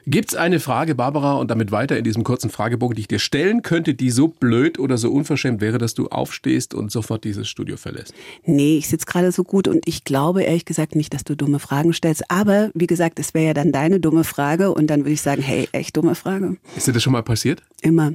[0.06, 3.62] Gibt's eine Frage, Barbara, und damit weiter in diesem kurzen Fragebogen, die ich dir stellen
[3.62, 7.78] könnte, die so blöd oder so unverschämt wäre, dass du aufstehst und sofort dieses Studio
[7.78, 8.14] verlässt?
[8.44, 11.60] Nee, ich sitze gerade so gut und ich glaube ehrlich gesagt nicht, dass du dumme
[11.60, 12.30] Fragen stellst.
[12.30, 15.42] Aber wie gesagt, es wäre ja dann deine dumme Frage und dann würde ich sagen,
[15.42, 16.58] hey, echt dumme Frage.
[16.76, 17.64] Ist dir das schon mal passiert?
[17.82, 18.12] Immer,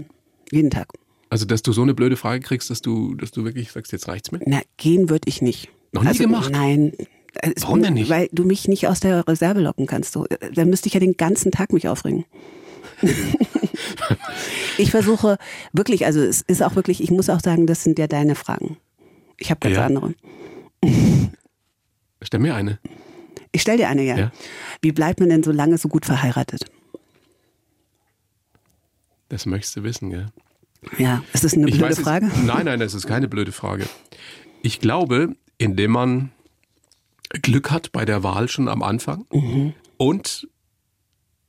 [0.50, 0.88] jeden Tag.
[1.30, 4.08] Also, dass du so eine blöde Frage kriegst, dass du, dass du wirklich sagst, jetzt
[4.08, 4.40] reicht's mir?
[4.44, 5.70] Na, gehen würde ich nicht.
[5.92, 6.50] Noch nie also, gemacht?
[6.52, 6.92] Nein.
[7.34, 8.10] Es- Warum denn nicht?
[8.10, 10.12] Weil du mich nicht aus der Reserve locken kannst.
[10.12, 12.24] So, dann müsste ich ja den ganzen Tag mich aufregen.
[14.78, 15.38] ich versuche
[15.72, 18.76] wirklich, also es ist auch wirklich, ich muss auch sagen, das sind ja deine Fragen.
[19.36, 19.86] Ich habe ganz Ja.
[19.86, 20.14] andere.
[22.22, 22.78] Stell mir eine.
[23.52, 24.16] Ich stell dir eine, ja.
[24.18, 24.32] Ja.
[24.82, 26.64] Wie bleibt man denn so lange so gut verheiratet?
[29.28, 30.26] Das möchtest du wissen, gell?
[30.98, 32.30] Ja, ist das eine Ich blöde weiß es- Frage?
[32.44, 33.86] Nein, nein, das ist keine blöde Frage.
[34.62, 36.32] Ich glaube, indem man
[37.42, 39.26] Glück hat bei der Wahl schon am Anfang
[39.96, 40.48] und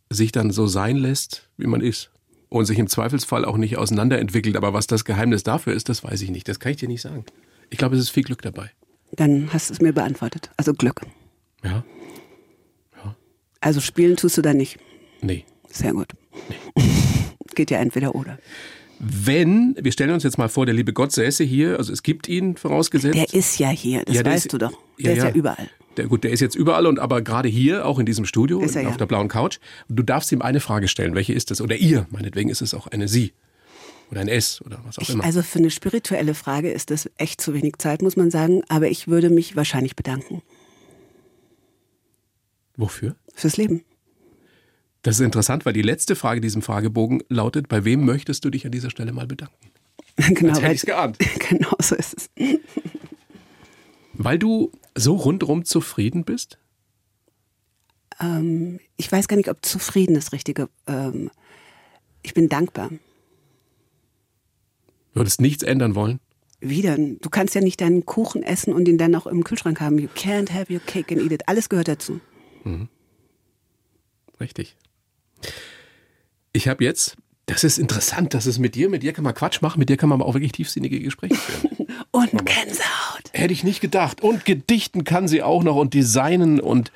[0.10, 2.12] sich dann so sein lässt, wie man ist.
[2.50, 4.58] Und sich im Zweifelsfall auch nicht auseinanderentwickelt.
[4.58, 6.48] Aber was das Geheimnis dafür ist, das weiß ich nicht.
[6.48, 7.24] Das kann ich dir nicht sagen.
[7.70, 8.72] Ich glaube, es ist viel Glück dabei.
[9.12, 10.50] Dann hast du es mir beantwortet.
[10.58, 11.02] Also Glück.
[11.64, 11.84] Ja?
[13.62, 14.80] Also spielen tust du da nicht.
[15.22, 15.46] Nee.
[15.70, 16.14] Sehr gut.
[17.56, 18.40] Geht ja entweder oder.
[19.00, 22.28] Wenn, wir stellen uns jetzt mal vor, der liebe Gott säße hier, also es gibt
[22.28, 23.16] ihn vorausgesetzt.
[23.16, 24.72] Der ist ja hier, das Ja, weißt ist- du doch.
[24.98, 25.36] Ja, Der ist ja ja.
[25.36, 25.70] überall.
[25.98, 28.76] Der, gut, der ist jetzt überall und aber gerade hier, auch in diesem Studio, auf
[28.76, 28.90] ja.
[28.92, 29.60] der blauen Couch.
[29.88, 31.16] Du darfst ihm eine Frage stellen.
[31.16, 31.62] Welche ist es?
[31.62, 33.34] Oder ihr, meinetwegen ist es auch eine Sie.
[34.12, 35.24] Oder ein S oder was auch Ich, immer.
[35.24, 38.64] also für eine spirituelle Frage ist das echt zu wenig Zeit, muss man sagen.
[38.70, 40.42] Aber ich würde mich wahrscheinlich bedanken
[42.78, 43.16] Wofür?
[43.36, 43.84] fürs Leben.
[45.02, 48.50] Das ist interessant, weil die letzte Frage in diesem Fragebogen lautet, bei wem möchtest du
[48.50, 49.56] dich an dieser Stelle mal bedanken?
[50.18, 51.18] genau, hätte weil- ich's geahnt.
[51.50, 52.30] genau so ist es.
[54.22, 56.58] Weil du so rundrum zufrieden bist?
[58.20, 60.68] Ähm, ich weiß gar nicht, ob zufrieden das Richtige.
[60.88, 61.32] Ähm,
[62.22, 62.92] ich bin dankbar.
[65.14, 66.20] Würdest nichts ändern wollen?
[66.60, 69.98] Wieder, du kannst ja nicht deinen Kuchen essen und ihn dann noch im Kühlschrank haben.
[69.98, 71.48] You can't have your cake and eat it.
[71.48, 72.20] Alles gehört dazu.
[74.42, 74.76] Richtig.
[76.54, 79.62] Ich habe jetzt, das ist interessant, das ist mit dir, mit dir kann man Quatsch
[79.62, 81.88] machen, mit dir kann man aber auch wirklich tiefsinnige Gespräche führen.
[82.12, 83.24] Und Gänsehaut.
[83.34, 84.22] Hätte ich nicht gedacht.
[84.22, 86.92] Und gedichten kann sie auch noch und designen und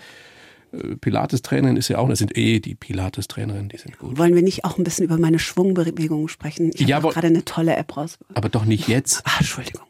[0.71, 4.17] äh, Pilates-Trainerin ist ja auch, das sind eh die Pilates-Trainerinnen, die sind gut.
[4.17, 6.71] Wollen wir nicht auch ein bisschen über meine Schwungbewegungen sprechen?
[6.73, 8.17] Ich Ja, habe gerade eine tolle App raus.
[8.33, 9.21] Aber doch nicht jetzt.
[9.25, 9.83] Ah, Entschuldigung.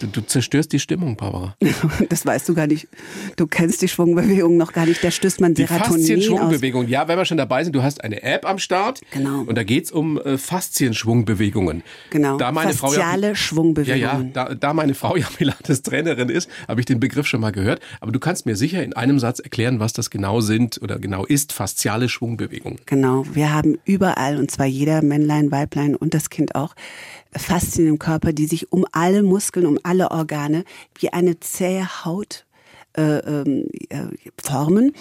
[0.00, 1.56] Du, du zerstörst die Stimmung, Barbara.
[2.08, 2.88] Das weißt du gar nicht.
[3.36, 5.04] Du kennst die Schwungbewegungen noch gar nicht.
[5.04, 6.00] Da stößt man Die Serotonin.
[6.00, 6.88] Faszien-Schwungbewegung.
[6.88, 9.00] Ja, wenn wir schon dabei sind, du hast eine App am Start.
[9.12, 9.42] Genau.
[9.42, 11.82] Und da geht's um äh, Faszien-Schwungbewegungen.
[12.10, 12.38] Genau.
[12.38, 14.26] Da meine Frau ja, Fasziale ja, Schwungbewegungen.
[14.34, 17.80] ja, da, da meine Frau ja Pilates-Trainerin ist, habe ich den Begriff schon mal gehört.
[18.00, 21.26] Aber du kannst mir sicher in einem Satz erklären, was das genau sind oder genau
[21.26, 22.78] ist, fasziale Schwungbewegungen.
[22.86, 26.74] Genau, wir haben überall, und zwar jeder Männlein, Weiblein und das Kind auch,
[27.36, 30.64] Faszien im Körper, die sich um alle Muskeln, um alle Organe
[30.98, 32.46] wie eine zähe Haut
[32.96, 34.06] äh, ähm, äh,
[34.42, 34.92] formen.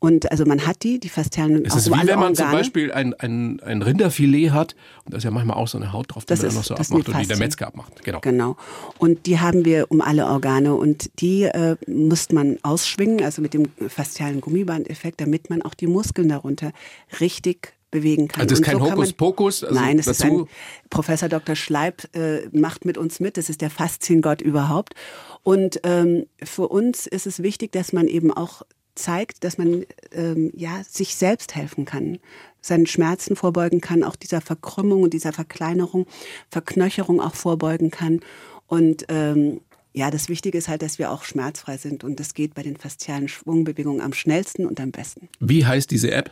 [0.00, 2.58] Und also man hat die, die Faszialen Es ist wie alle wenn man zum Organe.
[2.60, 6.14] Beispiel ein, ein, ein Rinderfilet hat und da ist ja manchmal auch so eine Haut
[6.14, 7.38] drauf, die Das man ist- noch so das abmacht und die der Faszien.
[7.38, 8.04] Metzger abmacht.
[8.04, 8.20] Genau.
[8.20, 8.56] Genau.
[8.98, 13.54] Und die haben wir um alle Organe und die äh, muss man ausschwingen, also mit
[13.54, 16.72] dem faszialen Gummibandeffekt, damit man auch die Muskeln darunter
[17.20, 18.42] richtig bewegen kann.
[18.42, 20.46] Also das ist kein man- Hokuspokus, also Nein, es ist ein
[20.90, 21.56] Professor Dr.
[21.56, 23.36] Schleib äh, macht mit uns mit.
[23.36, 24.94] Das ist der Fasziengott überhaupt.
[25.42, 28.62] Und ähm, für uns ist es wichtig, dass man eben auch
[28.94, 32.18] zeigt, dass man ähm, ja sich selbst helfen kann,
[32.60, 36.06] seinen Schmerzen vorbeugen kann, auch dieser Verkrümmung und dieser Verkleinerung,
[36.50, 38.20] Verknöcherung auch vorbeugen kann.
[38.66, 39.60] Und ähm,
[39.94, 42.76] ja, das Wichtige ist halt, dass wir auch schmerzfrei sind und das geht bei den
[42.76, 45.28] faszialen Schwungbewegungen am schnellsten und am besten.
[45.40, 46.30] Wie heißt diese App?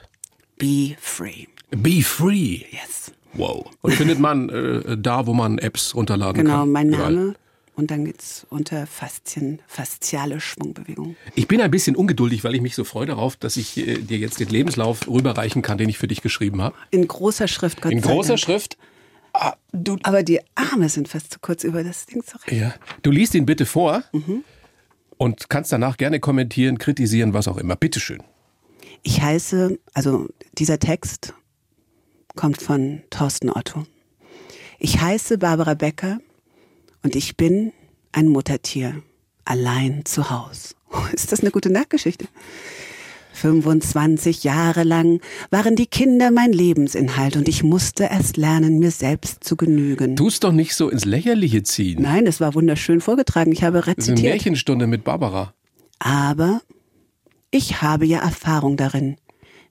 [0.58, 1.46] Be free.
[1.70, 2.62] Be Free.
[2.70, 3.12] Yes.
[3.34, 3.66] Wow.
[3.82, 6.70] Und findet man äh, da, wo man Apps runterladen Genau, kann?
[6.70, 7.12] mein Überall.
[7.12, 7.34] Name.
[7.74, 11.14] Und dann geht's unter Faszien, fasziale Schwungbewegung.
[11.34, 14.16] Ich bin ein bisschen ungeduldig, weil ich mich so freue darauf, dass ich äh, dir
[14.16, 16.74] jetzt den Lebenslauf rüberreichen kann, den ich für dich geschrieben habe.
[16.90, 18.40] In großer Schrift, Gott In großer Dank.
[18.40, 18.78] Schrift.
[19.34, 22.58] Ah, du, Aber die Arme sind fast zu kurz über das Ding zu reden.
[22.62, 22.74] ja.
[23.02, 24.02] du liest ihn bitte vor
[25.18, 27.76] und kannst danach gerne kommentieren, kritisieren, was auch immer.
[27.76, 28.22] Bitteschön.
[29.06, 30.26] Ich heiße, also
[30.58, 31.32] dieser Text
[32.34, 33.84] kommt von Thorsten Otto.
[34.80, 36.18] Ich heiße Barbara Becker
[37.04, 37.72] und ich bin
[38.10, 39.00] ein Muttertier,
[39.44, 40.74] allein zu Haus.
[41.12, 42.26] Ist das eine gute Nachtgeschichte?
[43.34, 49.44] 25 Jahre lang waren die Kinder mein Lebensinhalt und ich musste erst lernen, mir selbst
[49.44, 50.16] zu genügen.
[50.16, 52.02] Tu es doch nicht so ins Lächerliche ziehen.
[52.02, 53.52] Nein, es war wunderschön vorgetragen.
[53.52, 54.32] Ich habe Das ist eine rezitiert.
[54.34, 55.54] Märchenstunde mit Barbara.
[56.00, 56.60] Aber
[57.56, 59.16] ich habe ja Erfahrung darin,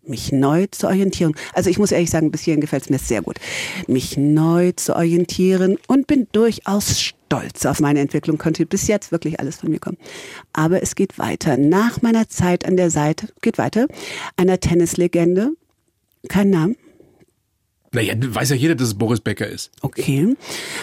[0.08, 1.34] mich neu zu orientieren.
[1.54, 3.38] Also ich muss ehrlich sagen, bis hierhin gefällt es mir sehr gut.
[3.88, 8.38] Mich neu zu orientieren und bin durchaus stolz auf meine Entwicklung.
[8.38, 9.98] Könnte bis jetzt wirklich alles von mir kommen.
[10.54, 11.58] Aber es geht weiter.
[11.58, 13.88] Nach meiner Zeit an der Seite, geht weiter,
[14.38, 15.52] einer Tennislegende,
[16.30, 16.76] kein Name,
[17.92, 19.72] Naja, weiß ja jeder, dass es Boris Becker ist.
[19.82, 20.36] okay,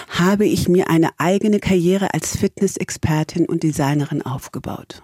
[0.08, 5.02] habe ich mir eine eigene Karriere als Fitnessexpertin und Designerin aufgebaut.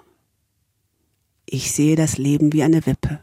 [1.50, 3.20] Ich sehe das Leben wie eine Wippe.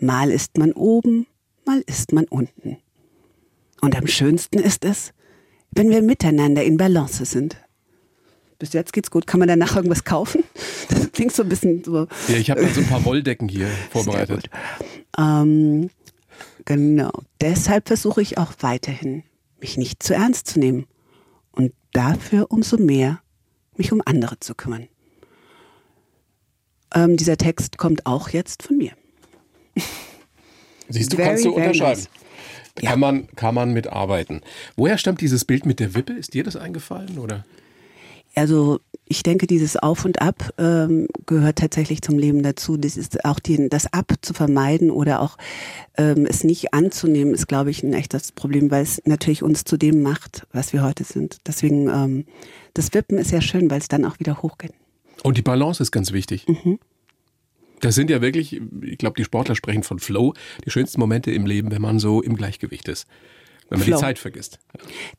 [0.00, 1.26] Mal ist man oben,
[1.66, 2.78] mal ist man unten.
[3.82, 5.12] Und am schönsten ist es,
[5.70, 7.56] wenn wir miteinander in Balance sind.
[8.58, 9.26] Bis jetzt geht's gut.
[9.26, 10.44] Kann man danach irgendwas kaufen?
[10.88, 12.08] Das klingt so ein bisschen so.
[12.28, 14.50] Ja, ich habe da so ein paar Wolldecken hier vorbereitet.
[15.16, 15.88] Ähm,
[16.64, 17.10] genau.
[17.40, 19.22] Deshalb versuche ich auch weiterhin,
[19.60, 20.86] mich nicht zu ernst zu nehmen
[21.52, 23.20] und dafür umso mehr
[23.76, 24.88] mich um andere zu kümmern.
[26.94, 28.92] Ähm, dieser Text kommt auch jetzt von mir.
[30.88, 32.00] Siehst du, Very, kannst du unterschreiben.
[32.00, 32.08] nice.
[32.76, 34.40] Kann, man, kann man mitarbeiten.
[34.76, 36.12] Woher stammt dieses Bild mit der Wippe?
[36.12, 37.18] Ist dir das eingefallen?
[37.18, 37.44] Oder?
[38.34, 42.76] Also ich denke, dieses Auf und Ab ähm, gehört tatsächlich zum Leben dazu.
[42.76, 45.36] Das ist auch die, das Ab zu vermeiden oder auch
[45.96, 49.76] ähm, es nicht anzunehmen, ist, glaube ich, ein echtes Problem, weil es natürlich uns zu
[49.76, 51.38] dem macht, was wir heute sind.
[51.46, 52.24] Deswegen ähm,
[52.72, 54.72] das Wippen ist ja schön, weil es dann auch wieder hochgeht.
[55.24, 56.46] Und die Balance ist ganz wichtig.
[56.46, 56.78] Mhm.
[57.80, 60.34] Das sind ja wirklich, ich glaube, die Sportler sprechen von Flow,
[60.64, 63.06] die schönsten Momente im Leben, wenn man so im Gleichgewicht ist.
[63.70, 63.96] Wenn man Flow.
[63.96, 64.58] die Zeit vergisst.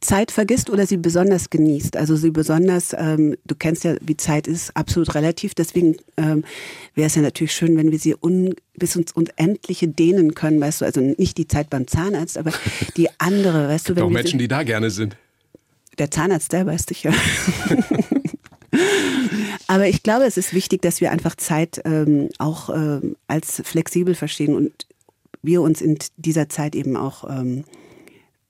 [0.02, 1.98] Zeit vergisst oder sie besonders genießt.
[1.98, 5.56] Also sie besonders, ähm, du kennst ja, wie Zeit ist, absolut relativ.
[5.56, 6.46] Deswegen ähm,
[6.94, 10.82] wäre es ja natürlich schön, wenn wir sie un, bis ins Unendliche dehnen können, weißt
[10.82, 12.52] du, also nicht die Zeit beim Zahnarzt, aber
[12.98, 15.18] die andere, weißt du, wenn auch Menschen, die da gerne sind.
[15.98, 17.12] der Zahnarzt selber ist sicher.
[19.68, 24.16] Aber ich glaube, es ist wichtig, dass wir einfach Zeit ähm, auch ähm, als flexibel
[24.16, 24.88] verstehen und
[25.42, 27.64] wir uns in dieser Zeit eben auch ähm,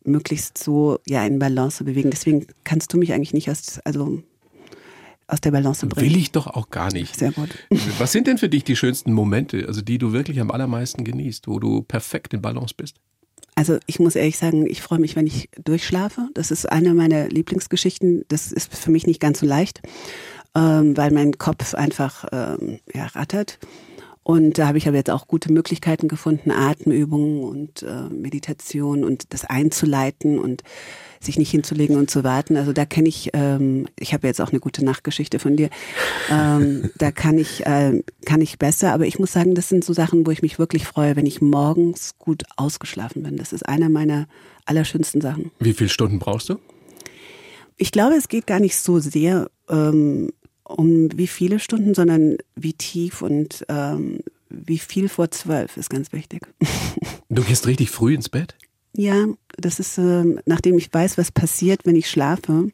[0.04, 2.12] möglichst so ja in Balance bewegen.
[2.12, 4.22] Deswegen kannst du mich eigentlich nicht aus, also
[5.28, 6.10] aus der Balance bringen.
[6.10, 7.18] Will ich doch auch gar nicht.
[7.18, 7.50] Sehr gut.
[7.98, 11.48] Was sind denn für dich die schönsten Momente, also die du wirklich am allermeisten genießt,
[11.48, 12.98] wo du perfekt in Balance bist?
[13.56, 16.30] Also ich muss ehrlich sagen, ich freue mich, wenn ich durchschlafe.
[16.34, 18.26] Das ist eine meiner Lieblingsgeschichten.
[18.28, 19.82] Das ist für mich nicht ganz so leicht,
[20.56, 23.60] ähm, weil mein Kopf einfach ähm, ja, rattert.
[24.28, 29.32] Und da habe ich aber jetzt auch gute Möglichkeiten gefunden, Atemübungen und äh, Meditation und
[29.34, 30.64] das einzuleiten und
[31.20, 32.58] sich nicht hinzulegen und zu warten.
[32.58, 35.70] Also da kenne ich, ähm, ich habe jetzt auch eine gute Nachtgeschichte von dir.
[36.32, 38.94] Ähm, da kann ich, äh, kann ich besser.
[38.94, 41.40] Aber ich muss sagen, das sind so Sachen, wo ich mich wirklich freue, wenn ich
[41.40, 43.38] morgens gut ausgeschlafen bin.
[43.38, 44.28] Das ist einer meiner
[44.66, 45.52] allerschönsten Sachen.
[45.60, 46.58] Wie viele Stunden brauchst du?
[47.78, 50.32] Ich glaube, es geht gar nicht so sehr ähm,
[50.66, 56.12] um wie viele Stunden, sondern wie tief und ähm, wie viel vor zwölf ist ganz
[56.12, 56.48] wichtig.
[57.28, 58.56] Du gehst richtig früh ins Bett?
[58.96, 59.26] Ja,
[59.58, 62.70] das ist, ähm, nachdem ich weiß, was passiert, wenn ich schlafe,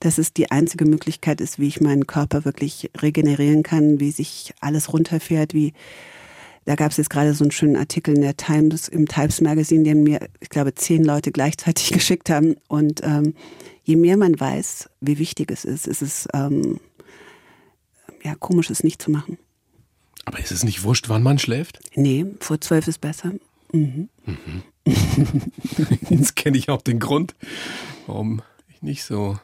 [0.00, 4.52] dass es die einzige Möglichkeit ist, wie ich meinen Körper wirklich regenerieren kann, wie sich
[4.60, 5.72] alles runterfährt, wie
[6.66, 9.84] da gab es jetzt gerade so einen schönen Artikel in der Times, im Times Magazine,
[9.84, 12.56] den mir, ich glaube, zehn Leute gleichzeitig geschickt haben.
[12.68, 13.34] Und ähm,
[13.84, 16.78] je mehr man weiß, wie wichtig es ist, ist es ähm,
[18.24, 19.38] ja komisch, es nicht zu machen.
[20.24, 21.80] Aber ist es nicht wurscht, wann man schläft?
[21.94, 23.32] Nee, vor zwölf ist besser.
[23.72, 24.08] Mhm.
[26.10, 27.34] Jetzt kenne ich auch den Grund,
[28.06, 29.38] warum ich nicht so,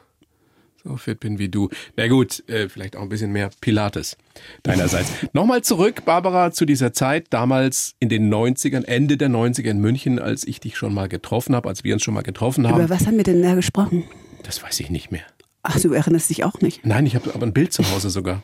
[0.83, 1.69] so fit bin wie du.
[1.95, 4.17] Na gut, äh, vielleicht auch ein bisschen mehr Pilates
[4.63, 5.09] deinerseits.
[5.33, 10.19] Nochmal zurück, Barbara, zu dieser Zeit damals in den 90ern, Ende der 90er in München,
[10.19, 12.79] als ich dich schon mal getroffen habe, als wir uns schon mal getroffen haben.
[12.79, 14.03] Über was haben wir denn da gesprochen?
[14.43, 15.23] Das weiß ich nicht mehr.
[15.63, 16.85] Ach, du erinnerst dich auch nicht.
[16.85, 18.43] Nein, ich habe aber ein Bild zu Hause sogar.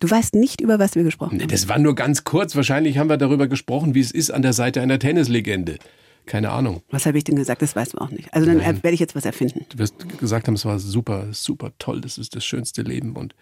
[0.00, 1.50] Du weißt nicht, über was wir gesprochen Nee, haben.
[1.50, 2.54] Das war nur ganz kurz.
[2.56, 5.78] Wahrscheinlich haben wir darüber gesprochen, wie es ist an der Seite einer Tennislegende.
[6.26, 6.82] Keine Ahnung.
[6.90, 7.62] Was habe ich denn gesagt?
[7.62, 8.34] Das weißt du auch nicht.
[8.34, 8.82] Also dann Nein.
[8.82, 9.64] werde ich jetzt was erfinden.
[9.68, 13.34] Du wirst gesagt haben, es war super, super toll, das ist das schönste Leben und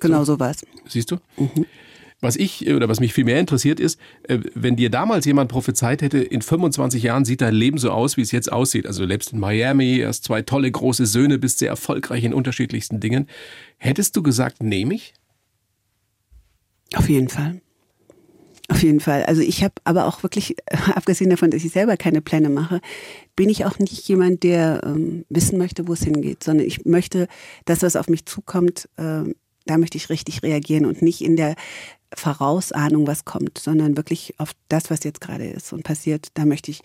[0.00, 0.64] Genau so war es.
[0.88, 1.18] Siehst du?
[2.20, 6.02] Was ich oder was mich viel mehr interessiert ist, äh, wenn dir damals jemand prophezeit
[6.02, 8.86] hätte, in 25 Jahren sieht dein Leben so aus, wie es jetzt aussieht.
[8.86, 13.00] Also du lebst in Miami, hast zwei tolle große Söhne, bist sehr erfolgreich in unterschiedlichsten
[13.00, 13.28] Dingen.
[13.76, 15.14] Hättest du gesagt, nehme ich?
[16.96, 17.60] Auf jeden Fall.
[18.68, 19.24] Auf jeden Fall.
[19.24, 20.56] Also ich habe aber auch wirklich,
[20.94, 22.80] abgesehen davon, dass ich selber keine Pläne mache,
[23.36, 27.28] bin ich auch nicht jemand, der ähm, wissen möchte, wo es hingeht, sondern ich möchte,
[27.64, 29.34] das, was auf mich zukommt, ähm,
[29.66, 31.54] da möchte ich richtig reagieren und nicht in der
[32.14, 36.70] Vorausahnung, was kommt, sondern wirklich auf das, was jetzt gerade ist und passiert, da möchte
[36.70, 36.80] ich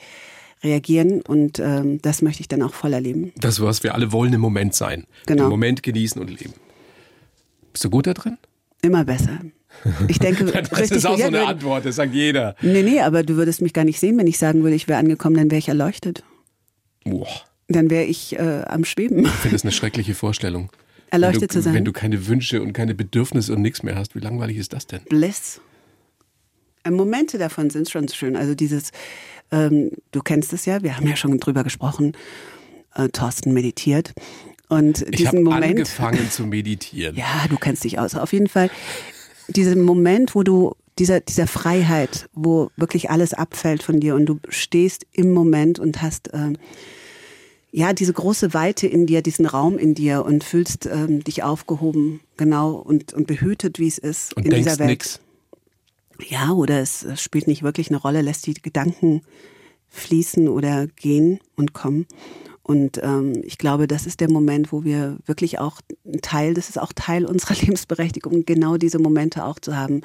[0.63, 3.31] reagieren und ähm, das möchte ich dann auch voll erleben.
[3.37, 5.05] Das, was wir alle wollen, im Moment sein.
[5.25, 5.45] Genau.
[5.45, 6.53] Im Moment genießen und leben.
[7.71, 8.37] Bist du gut da drin?
[8.81, 9.39] Immer besser.
[10.07, 12.55] Ich denke, Das richtig, ist auch so ja, eine wenn- Antwort, das sagt jeder.
[12.61, 14.99] Nee, nee, aber du würdest mich gar nicht sehen, wenn ich sagen würde, ich wäre
[14.99, 16.23] angekommen, dann wäre ich erleuchtet.
[17.03, 17.27] Boah,
[17.67, 19.25] Dann wäre ich äh, am Schweben.
[19.25, 20.71] ich finde das eine schreckliche Vorstellung.
[21.09, 21.73] Erleuchtet du, zu sein.
[21.73, 24.87] Wenn du keine Wünsche und keine Bedürfnisse und nichts mehr hast, wie langweilig ist das
[24.87, 25.01] denn?
[25.09, 25.61] Bliss.
[26.83, 28.35] Äh, Momente davon sind schon schön.
[28.35, 28.91] Also dieses,
[29.51, 32.11] ähm, du kennst es ja, wir haben ja schon drüber gesprochen,
[32.95, 34.13] äh, Thorsten meditiert.
[34.69, 35.63] Und Ich diesen habe Moment.
[35.65, 37.15] angefangen zu meditieren.
[37.17, 38.15] Ja, du kennst dich aus.
[38.15, 38.69] Auf jeden Fall,
[39.47, 44.39] diesen Moment, wo du, dieser, dieser Freiheit, wo wirklich alles abfällt von dir und du
[44.49, 46.57] stehst im Moment und hast, ähm,
[47.71, 52.21] ja, diese große Weite in dir, diesen Raum in dir und fühlst ähm, dich aufgehoben,
[52.37, 54.89] genau, und, und behütet, wie es ist Und in dieser Welt.
[54.89, 55.19] nix.
[56.27, 59.21] Ja, oder es spielt nicht wirklich eine Rolle, lässt die Gedanken
[59.89, 62.07] fließen oder gehen und kommen.
[62.67, 66.67] Und ähm, ich glaube, das ist der Moment, wo wir wirklich auch ein Teil, das
[66.67, 70.01] ist auch Teil unserer Lebensberechtigung, genau diese Momente auch zu haben,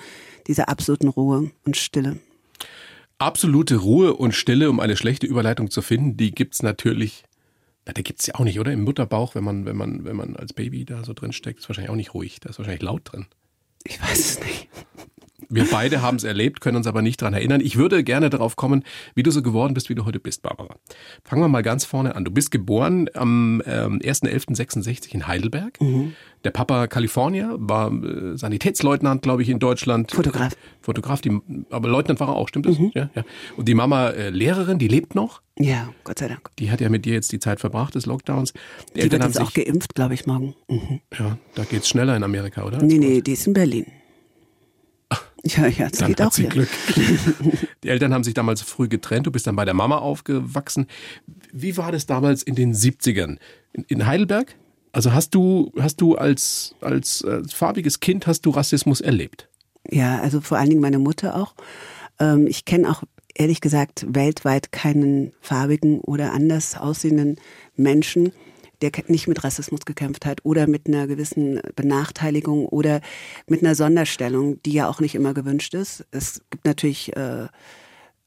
[0.47, 2.19] diese absoluten Ruhe und Stille.
[3.19, 7.25] Absolute Ruhe und Stille, um eine schlechte Überleitung zu finden, die gibt's natürlich
[7.85, 8.73] na, da gibt's ja auch nicht, oder?
[8.73, 11.69] Im Mutterbauch, wenn man, wenn man, wenn man als Baby da so drin steckt, ist
[11.69, 12.39] wahrscheinlich auch nicht ruhig.
[12.39, 13.27] Da ist wahrscheinlich laut drin.
[13.85, 14.69] Ich weiß es nicht.
[15.53, 17.61] Wir beide haben es erlebt, können uns aber nicht daran erinnern.
[17.61, 18.85] Ich würde gerne darauf kommen,
[19.15, 20.77] wie du so geworden bist, wie du heute bist, Barbara.
[21.25, 22.25] Fangen wir mal ganz vorne an.
[22.25, 25.81] Du bist geboren am ähm, 1.11.66 in Heidelberg.
[25.81, 26.15] Mhm.
[26.45, 30.11] Der Papa Kalifornier war äh, Sanitätsleutnant, glaube ich, in Deutschland.
[30.13, 30.57] Fotograf.
[30.81, 31.39] Fotograf, die,
[31.71, 32.79] aber Leutnant war er auch, stimmt das?
[32.79, 32.91] Mhm.
[32.95, 33.23] Ja, ja.
[33.57, 35.43] Und die Mama äh, Lehrerin, die lebt noch.
[35.59, 36.51] Ja, Gott sei Dank.
[36.59, 38.55] Die hat ja mit dir jetzt die Zeit verbracht des Lockdowns.
[38.97, 40.55] Die, die wird jetzt auch geimpft, glaube ich, morgen.
[40.69, 41.01] Mhm.
[41.19, 42.83] Ja, da geht's schneller in Amerika, oder?
[42.83, 43.87] Nee, nee, die ist in Berlin.
[45.45, 46.51] Ja, ja, das dann geht hat auch sie hier.
[46.51, 46.69] Glück.
[47.83, 49.27] Die Eltern haben sich damals früh getrennt.
[49.27, 50.87] Du bist dann bei der Mama aufgewachsen.
[51.53, 53.39] Wie war das damals in den 70ern?
[53.73, 54.55] In, in Heidelberg?
[54.93, 59.49] Also hast du, hast du als, als, als farbiges Kind hast du Rassismus erlebt?
[59.91, 61.55] Ja, also vor allen Dingen meine Mutter auch.
[62.21, 63.03] Ähm, ich kenne auch
[63.35, 67.37] ehrlich gesagt weltweit keinen farbigen oder anders aussehenden
[67.77, 68.33] Menschen,
[68.83, 73.01] der nicht mit Rassismus gekämpft hat oder mit einer gewissen Benachteiligung oder
[73.47, 76.05] mit einer Sonderstellung, die ja auch nicht immer gewünscht ist.
[76.11, 77.47] Es gibt natürlich äh,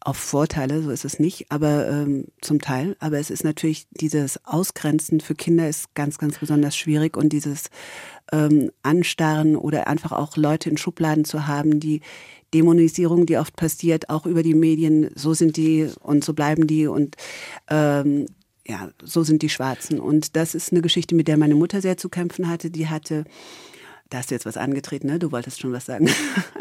[0.05, 2.95] auch Vorteile, so ist es nicht, aber ähm, zum Teil.
[2.99, 7.69] Aber es ist natürlich dieses Ausgrenzen für Kinder ist ganz, ganz besonders schwierig und dieses
[8.31, 12.01] ähm, Anstarren oder einfach auch Leute in Schubladen zu haben, die
[12.53, 16.87] Dämonisierung, die oft passiert, auch über die Medien, so sind die und so bleiben die
[16.87, 17.15] und
[17.69, 18.27] ähm,
[18.67, 19.99] ja, so sind die Schwarzen.
[19.99, 22.71] Und das ist eine Geschichte, mit der meine Mutter sehr zu kämpfen hatte.
[22.71, 23.25] Die hatte,
[24.09, 25.19] da hast du jetzt was angetreten, ne?
[25.19, 26.09] Du wolltest schon was sagen.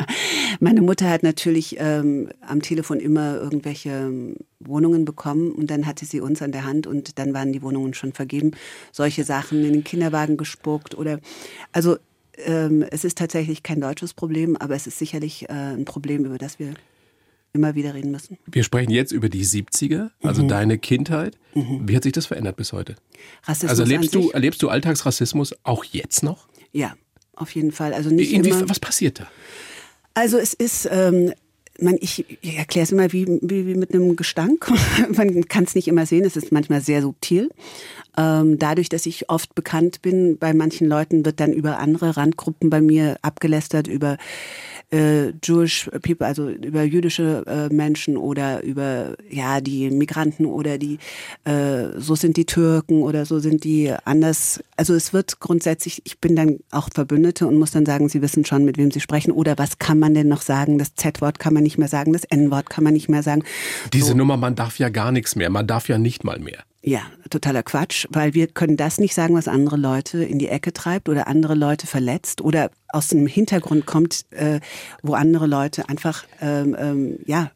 [0.60, 6.04] meine Mutter hat natürlich ähm, am Telefon immer irgendwelche ähm, Wohnungen bekommen und dann hatte
[6.04, 8.52] sie uns an der Hand und dann waren die Wohnungen schon vergeben.
[8.92, 11.20] Solche Sachen in den Kinderwagen gespuckt oder,
[11.72, 11.96] also
[12.36, 16.38] ähm, es ist tatsächlich kein deutsches Problem, aber es ist sicherlich äh, ein Problem, über
[16.38, 16.74] das wir
[17.54, 18.36] immer wieder reden müssen.
[18.46, 20.48] Wir sprechen jetzt über die 70er, also mhm.
[20.48, 21.38] deine Kindheit.
[21.54, 21.88] Mhm.
[21.88, 22.96] Wie hat sich das verändert bis heute?
[23.44, 26.48] Rassismus also erlebst du, erlebst du Alltagsrassismus auch jetzt noch?
[26.72, 26.94] Ja,
[27.36, 27.94] auf jeden Fall.
[27.94, 28.68] Also nicht Inwie immer.
[28.68, 29.28] Was passiert da?
[30.14, 31.32] Also es ist, ähm,
[31.80, 34.68] man, ich, ich erkläre es immer wie, wie, wie mit einem Gestank.
[35.16, 37.50] man kann es nicht immer sehen, es ist manchmal sehr subtil.
[38.16, 42.68] Ähm, dadurch, dass ich oft bekannt bin, bei manchen Leuten wird dann über andere Randgruppen
[42.68, 44.18] bei mir abgelästert, über
[44.94, 50.98] äh, Jewish People, also über jüdische äh, Menschen oder über ja die Migranten oder die
[51.44, 54.62] äh, so sind die Türken oder so sind die anders.
[54.76, 58.44] Also es wird grundsätzlich, ich bin dann auch Verbündete und muss dann sagen, sie wissen
[58.44, 60.78] schon, mit wem sie sprechen oder was kann man denn noch sagen?
[60.78, 63.42] Das Z-Wort kann man nicht mehr sagen, das N-Wort kann man nicht mehr sagen.
[63.92, 64.14] Diese so.
[64.14, 66.64] Nummer, man darf ja gar nichts mehr, man darf ja nicht mal mehr.
[66.86, 70.70] Ja, totaler Quatsch, weil wir können das nicht sagen, was andere Leute in die Ecke
[70.74, 74.60] treibt oder andere Leute verletzt oder aus einem Hintergrund kommt, äh,
[75.02, 77.50] wo andere Leute einfach ähm, ähm, ja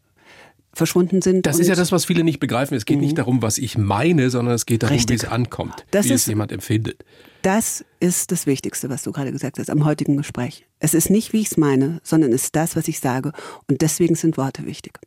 [0.73, 1.45] verschwunden sind.
[1.45, 2.75] Das ist ja das, was viele nicht begreifen.
[2.75, 3.03] Es geht mhm.
[3.03, 5.21] nicht darum, was ich meine, sondern es geht darum, Richtig.
[5.21, 7.05] wie es ankommt, das wie ist, es jemand empfindet.
[7.43, 10.67] Das ist das Wichtigste, was du gerade gesagt hast am heutigen Gespräch.
[10.79, 13.33] Es ist nicht, wie ich es meine, sondern es ist das, was ich sage.
[13.69, 14.99] Und deswegen sind Worte wichtig.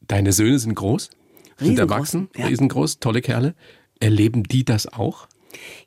[0.00, 1.10] Deine Söhne sind groß?
[1.58, 2.46] Sind erwachsen, ja.
[2.46, 3.54] riesengroß, tolle Kerle.
[4.00, 5.26] Erleben die das auch?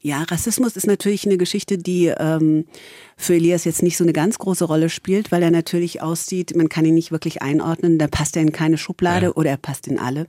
[0.02, 2.66] Ja, Rassismus ist natürlich eine Geschichte, die ähm,
[3.16, 6.70] für Elias jetzt nicht so eine ganz große Rolle spielt, weil er natürlich aussieht, man
[6.70, 9.32] kann ihn nicht wirklich einordnen, da passt er in keine Schublade ja.
[9.34, 10.26] oder er passt in alle.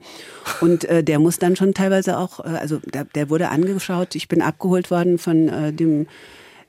[0.61, 4.27] Und äh, der muss dann schon teilweise auch, äh, also der, der wurde angeschaut, ich
[4.27, 6.07] bin abgeholt worden von äh, dem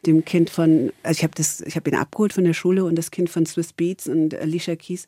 [0.07, 2.97] dem Kind von, also ich habe das, ich habe ihn abgeholt von der Schule und
[2.97, 5.07] das Kind von Swiss Beats und Alicia Keys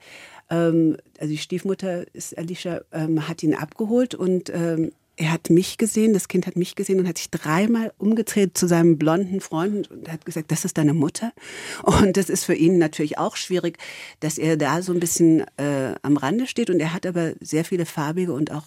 [0.51, 5.79] ähm, also die Stiefmutter ist Alicia, ähm, hat ihn abgeholt und ähm, er hat mich
[5.79, 9.91] gesehen, das Kind hat mich gesehen und hat sich dreimal umgedreht zu seinem blonden Freund
[9.91, 11.33] und hat gesagt, das ist deine Mutter.
[11.83, 13.79] Und das ist für ihn natürlich auch schwierig,
[14.21, 16.69] dass er da so ein bisschen äh, am Rande steht.
[16.69, 18.65] Und er hat aber sehr viele farbige und auch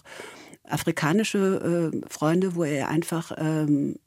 [0.68, 3.98] afrikanische äh, Freunde, wo er einfach ähm,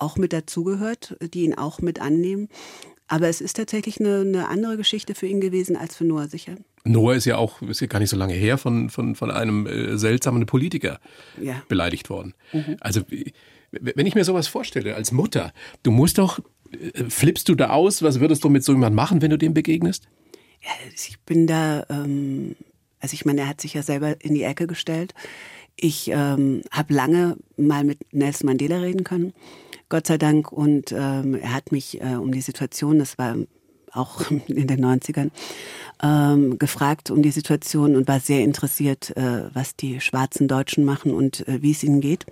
[0.00, 2.48] auch mit dazugehört, die ihn auch mit annehmen.
[3.10, 6.54] Aber es ist tatsächlich eine, eine andere Geschichte für ihn gewesen als für Noah sicher.
[6.84, 9.66] Noah ist ja auch, ist ja gar nicht so lange her, von, von, von einem
[9.66, 11.00] äh, seltsamen Politiker
[11.40, 11.60] ja.
[11.68, 12.34] beleidigt worden.
[12.52, 12.76] Mhm.
[12.80, 13.02] Also,
[13.72, 16.40] wenn ich mir sowas vorstelle, als Mutter, du musst doch,
[16.70, 19.54] äh, flippst du da aus, was würdest du mit so jemandem machen, wenn du dem
[19.54, 20.08] begegnest?
[20.62, 22.54] Ja, ich bin da, ähm,
[23.00, 25.14] also ich meine, er hat sich ja selber in die Ecke gestellt.
[25.74, 29.32] Ich ähm, habe lange mal mit Nelson Mandela reden können.
[29.90, 30.50] Gott sei Dank.
[30.50, 33.36] Und ähm, er hat mich äh, um die Situation, das war
[33.92, 35.30] auch in den 90ern,
[36.02, 41.12] ähm, gefragt um die Situation und war sehr interessiert, äh, was die schwarzen Deutschen machen
[41.12, 42.24] und äh, wie es ihnen geht.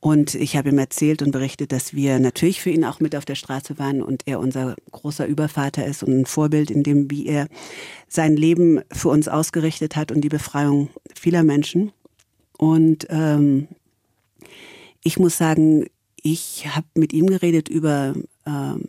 [0.00, 3.24] Und ich habe ihm erzählt und berichtet, dass wir natürlich für ihn auch mit auf
[3.24, 7.26] der Straße waren und er unser großer Übervater ist und ein Vorbild in dem, wie
[7.26, 7.46] er
[8.08, 11.92] sein Leben für uns ausgerichtet hat und die Befreiung vieler Menschen.
[12.58, 13.68] Und ähm,
[15.04, 15.86] ich muss sagen,
[16.22, 18.14] ich habe mit ihm geredet über,
[18.46, 18.88] ähm,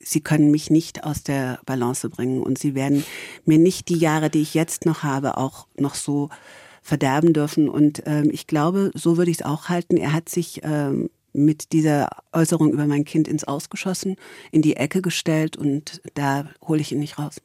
[0.00, 3.04] sie können mich nicht aus der Balance bringen und sie werden
[3.44, 6.30] mir nicht die Jahre, die ich jetzt noch habe, auch noch so
[6.82, 7.68] verderben dürfen.
[7.68, 9.96] Und ähm, ich glaube, so würde ich es auch halten.
[9.96, 14.16] Er hat sich ähm, mit dieser Äußerung über mein Kind ins Ausgeschossen,
[14.50, 17.40] in die Ecke gestellt und da hole ich ihn nicht raus.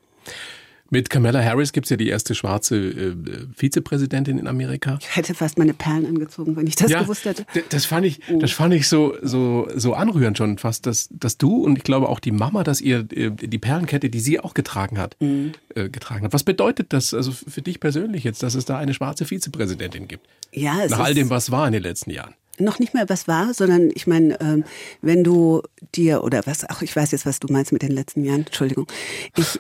[0.94, 3.16] Mit Kamala Harris gibt es ja die erste schwarze äh,
[3.56, 5.00] Vizepräsidentin in Amerika.
[5.02, 7.48] Ich hätte fast meine Perlen angezogen, wenn ich das ja, gewusst hätte.
[7.70, 11.64] Das fand ich, das fand ich so, so, so anrührend schon fast, dass, dass du
[11.64, 15.00] und ich glaube auch die Mama, dass ihr äh, die Perlenkette, die sie auch getragen
[15.00, 15.54] hat, mhm.
[15.74, 16.34] äh, getragen hat.
[16.34, 20.28] Was bedeutet das also für dich persönlich jetzt, dass es da eine schwarze Vizepräsidentin gibt?
[20.52, 23.28] Ja, es Nach all dem, was war in den letzten Jahren noch nicht mehr was
[23.28, 24.64] war, sondern ich meine, ähm,
[25.02, 25.62] wenn du
[25.96, 28.88] dir oder was, ach, ich weiß jetzt, was du meinst mit den letzten Jahren, Entschuldigung,
[29.36, 29.60] ich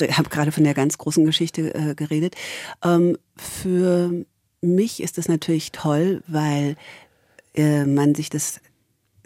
[0.16, 2.34] habe gerade von der ganz großen Geschichte äh, geredet.
[2.82, 4.24] Ähm, für
[4.62, 6.76] mich ist das natürlich toll, weil
[7.54, 8.60] äh, man sich das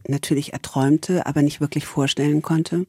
[0.08, 2.86] natürlich erträumte, aber nicht wirklich vorstellen konnte.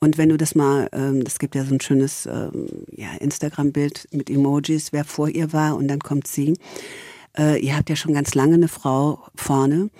[0.00, 4.08] Und wenn du das mal, ähm, es gibt ja so ein schönes ähm, ja, Instagram-Bild
[4.12, 6.54] mit Emojis, wer vor ihr war und dann kommt sie
[7.38, 9.90] äh, ihr habt ja schon ganz lange eine Frau vorne.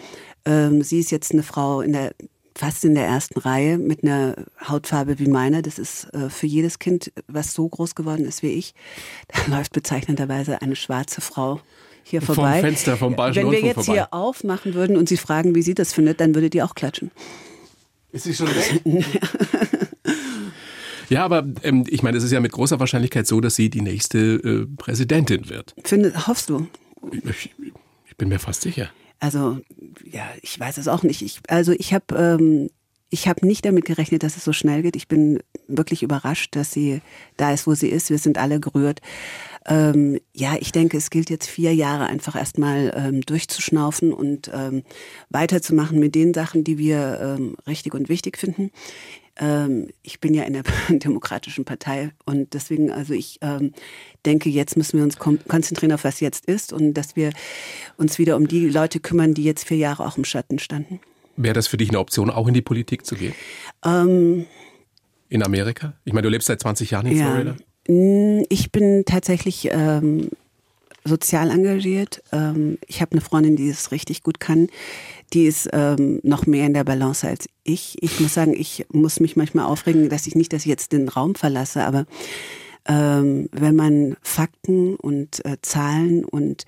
[0.45, 2.15] Ähm, sie ist jetzt eine Frau in der
[2.57, 4.37] fast in der ersten Reihe mit einer
[4.69, 5.61] Hautfarbe wie meiner.
[5.63, 8.75] Das ist äh, für jedes Kind, was so groß geworden ist wie ich,
[9.29, 11.61] da läuft bezeichnenderweise eine schwarze Frau
[12.05, 12.61] hier vorbei.
[12.61, 13.93] Vom Fenster vom Bayerischen Wenn wir jetzt vorbei.
[13.93, 17.11] hier aufmachen würden und Sie fragen, wie sie das findet, dann würdet ihr auch klatschen.
[18.13, 18.83] Ist sie schon weg?
[21.11, 23.83] Ja, aber ähm, ich meine, es ist ja mit großer Wahrscheinlichkeit so, dass sie die
[23.83, 25.75] nächste äh, Präsidentin wird.
[25.85, 26.67] Finde, hoffst du?
[27.13, 27.51] Ich,
[28.07, 28.91] ich, bin mir fast sicher.
[29.21, 29.61] Also,
[30.05, 31.23] ja, ich weiß es auch nicht.
[31.23, 32.69] Ich, also ich habe ähm,
[33.27, 34.97] habe nicht damit gerechnet, dass es so schnell geht.
[34.97, 37.01] Ich bin wirklich überrascht, dass sie
[37.37, 38.11] da ist, wo sie ist.
[38.11, 39.01] Wir sind alle gerührt.
[39.67, 44.83] Ähm, ja, ich denke, es gilt jetzt vier Jahre einfach erstmal ähm, durchzuschnaufen und ähm,
[45.31, 48.71] weiterzumachen mit den Sachen, die wir ähm, richtig und wichtig finden.
[49.37, 53.73] Ähm, ich bin ja in der Demokratischen Partei und deswegen, also ich ähm,
[54.25, 57.33] denke, jetzt müssen wir uns konzentrieren auf was jetzt ist und dass wir
[57.97, 61.01] uns wieder um die Leute kümmern, die jetzt vier Jahre auch im Schatten standen.
[61.37, 63.35] Wäre das für dich eine Option, auch in die Politik zu gehen?
[63.85, 64.47] Ähm,
[65.29, 65.95] in Amerika?
[66.05, 67.57] Ich meine, du lebst seit 20 Jahren in ja, Florida.
[68.49, 70.31] Ich bin tatsächlich ähm,
[71.05, 72.23] sozial engagiert.
[72.33, 74.69] Ähm, ich habe eine Freundin, die es richtig gut kann.
[75.35, 78.03] Die ist ähm, noch mehr in der Balance als ich.
[78.03, 81.09] Ich muss sagen, ich muss mich manchmal aufregen, dass ich nicht, dass ich jetzt den
[81.09, 82.07] Raum verlasse, aber
[82.87, 86.65] ähm, wenn man Fakten und äh, Zahlen und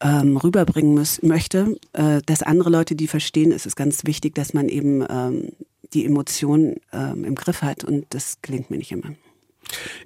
[0.00, 4.54] ähm, rüberbringen muss, möchte, äh, dass andere Leute die verstehen, ist es ganz wichtig, dass
[4.54, 5.48] man eben ähm,
[5.92, 9.14] die Emotionen ähm, im Griff hat und das gelingt mir nicht immer.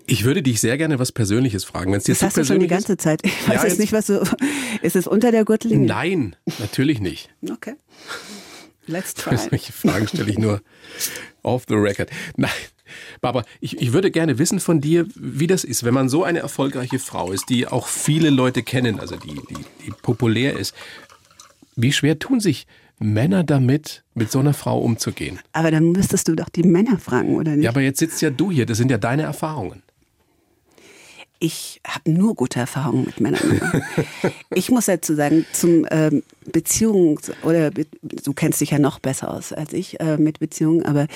[0.07, 1.93] Ich würde dich sehr gerne was Persönliches fragen.
[1.93, 3.21] Wenn es das hast du schon die ganze Zeit.
[3.25, 4.23] Ich weiß ja, jetzt nicht, was du.
[4.83, 5.87] Ist es unter der Gürtellinie?
[5.87, 7.31] Nein, natürlich nicht.
[7.51, 7.75] Okay.
[8.87, 9.37] Let's try.
[9.37, 10.61] Solche Fragen stelle ich nur
[11.43, 12.11] off the record.
[12.37, 12.51] Nein.
[13.21, 16.41] Barbara, ich, ich würde gerne wissen von dir, wie das ist, wenn man so eine
[16.41, 20.75] erfolgreiche Frau ist, die auch viele Leute kennen, also die, die, die populär ist.
[21.77, 22.67] Wie schwer tun sich
[22.99, 25.41] Männer damit, mit so einer Frau umzugehen?
[25.53, 27.65] Aber dann müsstest du doch die Männer fragen, oder nicht?
[27.65, 29.83] Ja, aber jetzt sitzt ja du hier, das sind ja deine Erfahrungen.
[31.41, 33.83] Ich habe nur gute Erfahrungen mit Männern gemacht.
[34.55, 39.53] ich muss dazu sagen, zum ähm, Beziehungs- oder du kennst dich ja noch besser aus
[39.53, 41.07] als ich äh, mit Beziehungen, aber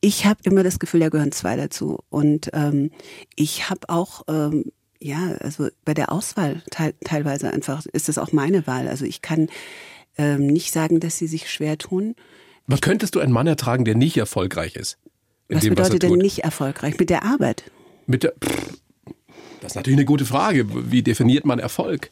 [0.00, 2.00] ich habe immer das Gefühl, da gehören zwei dazu.
[2.08, 2.90] Und ähm,
[3.36, 4.64] ich habe auch ähm,
[5.00, 8.88] ja, also bei der Auswahl te teilweise einfach ist es auch meine Wahl.
[8.88, 9.48] Also ich kann
[10.18, 12.14] ähm, nicht sagen, dass sie sich schwer tun.
[12.66, 14.98] Was könntest du einen Mann ertragen, der nicht erfolgreich ist?
[15.48, 16.98] Was dem, bedeutet was denn nicht erfolgreich?
[16.98, 17.64] Mit der Arbeit?
[18.06, 18.78] Mit der, pff,
[19.60, 20.66] das ist natürlich eine gute Frage.
[20.90, 22.10] Wie definiert man Erfolg?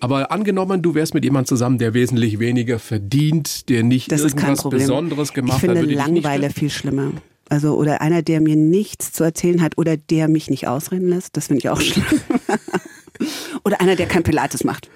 [0.00, 4.68] Aber angenommen, du wärst mit jemandem zusammen, der wesentlich weniger verdient, der nicht das irgendwas
[4.68, 5.86] Besonderes gemacht ich finde hat.
[5.88, 7.12] Ich finde Langweiler viel schlimmer.
[7.48, 11.36] Also, oder einer, der mir nichts zu erzählen hat oder der mich nicht ausreden lässt,
[11.36, 12.04] das finde ich auch schlimm.
[13.64, 14.88] oder einer, der kein Pilates macht.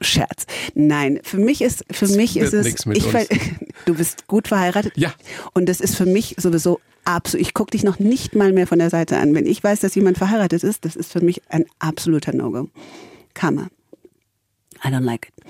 [0.00, 0.46] Scherz.
[0.74, 2.84] Nein, für mich ist für das mich ist es ich,
[3.86, 4.92] du bist gut verheiratet.
[4.96, 5.12] Ja.
[5.52, 7.46] Und das ist für mich sowieso absolut.
[7.46, 9.34] Ich gucke dich noch nicht mal mehr von der Seite an.
[9.34, 12.68] Wenn ich weiß, dass jemand verheiratet ist, das ist für mich ein absoluter No-Go.
[13.34, 13.68] Karma.
[14.84, 15.44] I don't like it.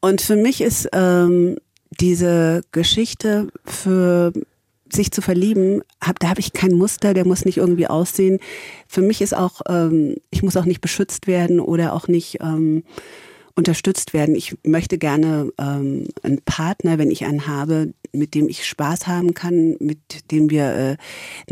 [0.00, 1.56] Und für mich ist ähm,
[2.00, 4.32] diese Geschichte für
[4.92, 8.38] sich zu verlieben, hab, da habe ich kein Muster, der muss nicht irgendwie aussehen.
[8.86, 12.84] Für mich ist auch, ähm, ich muss auch nicht beschützt werden oder auch nicht ähm,
[13.54, 14.34] unterstützt werden.
[14.34, 19.34] Ich möchte gerne ähm, einen Partner, wenn ich einen habe, mit dem ich Spaß haben
[19.34, 20.96] kann, mit dem wir äh,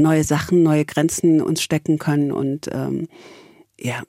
[0.01, 2.33] neue Sachen, neue Grenzen uns stecken können.
[2.33, 3.09] Und ähm,
[3.79, 4.03] ja,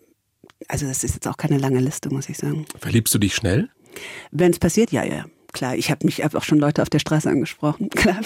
[0.67, 2.65] also das ist jetzt auch keine lange Liste, muss ich sagen.
[2.79, 3.69] Verliebst du dich schnell?
[4.31, 5.25] Wenn es passiert, ja, ja.
[5.53, 7.89] Klar, ich habe mich hab auch schon Leute auf der Straße angesprochen.
[7.95, 8.21] Klar.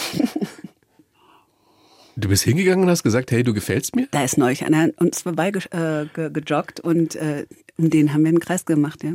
[2.18, 4.08] Du bist hingegangen und hast gesagt, hey, du gefällst mir?
[4.12, 7.46] Da ist neulich einer uns vorbei ge äh, ge gejoggt und äh,
[7.78, 9.12] um den haben wir einen Kreis gemacht, ja.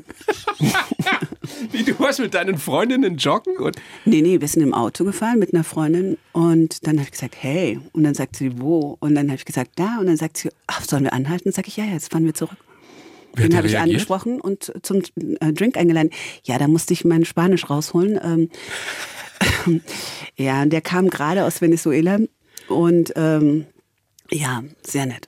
[1.72, 3.56] Wie, du warst mit deinen Freundinnen joggen?
[3.56, 7.12] Und nee, nee, wir sind im Auto gefahren mit einer Freundin und dann habe ich
[7.12, 7.80] gesagt, hey.
[7.92, 8.98] Und dann sagt sie, wo?
[9.00, 9.98] Und dann habe ich gesagt, da.
[9.98, 11.52] Und dann sagt sie, ach, sollen wir anhalten?
[11.52, 12.58] Sag ich, ja, jetzt fahren wir zurück.
[13.34, 15.02] Wer Den habe ich angesprochen und zum
[15.40, 16.10] äh, Drink eingeladen.
[16.44, 18.20] Ja, da musste ich mein Spanisch rausholen.
[18.22, 19.80] Ähm,
[20.36, 22.18] ja, der kam gerade aus Venezuela
[22.70, 23.66] und ähm,
[24.30, 25.26] ja, sehr nett.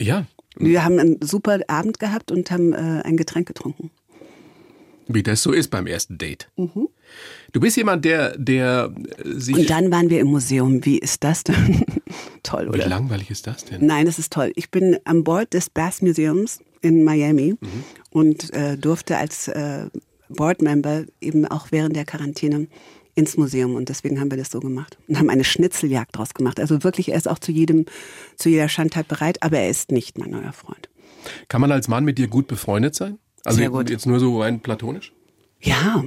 [0.00, 3.90] Ja, Wir haben einen super Abend gehabt und haben äh, ein Getränk getrunken.
[5.08, 6.48] wie das so ist beim ersten Date.
[7.52, 9.54] Du bist jemand, der, der äh, sich.
[9.56, 10.84] Und dann waren wir im Museum.
[10.84, 11.84] Wie ist das denn?
[12.42, 12.88] toll, Wie oder?
[12.88, 13.86] langweilig ist das denn?
[13.86, 14.52] Nein, das ist toll.
[14.56, 17.54] Ich bin an Bord des Bass Museums in Miami
[18.10, 19.86] und äh, durfte als äh,
[20.28, 22.66] Boardmember eben auch während der Quarantäne
[23.14, 26.58] ins Museum und deswegen haben wir das so gemacht und haben eine Schnitzeljagd draus gemacht.
[26.60, 27.84] Also wirklich, er ist auch zu jedem,
[28.36, 30.88] zu jeder Schandtat bereit, aber er ist nicht mein neuer Freund.
[31.48, 33.18] Kann man als Mann mit dir gut befreundet sein?
[33.44, 33.90] Also Sehr gut.
[33.90, 35.12] jetzt nur so rein platonisch?
[35.60, 36.04] Ja, Ja?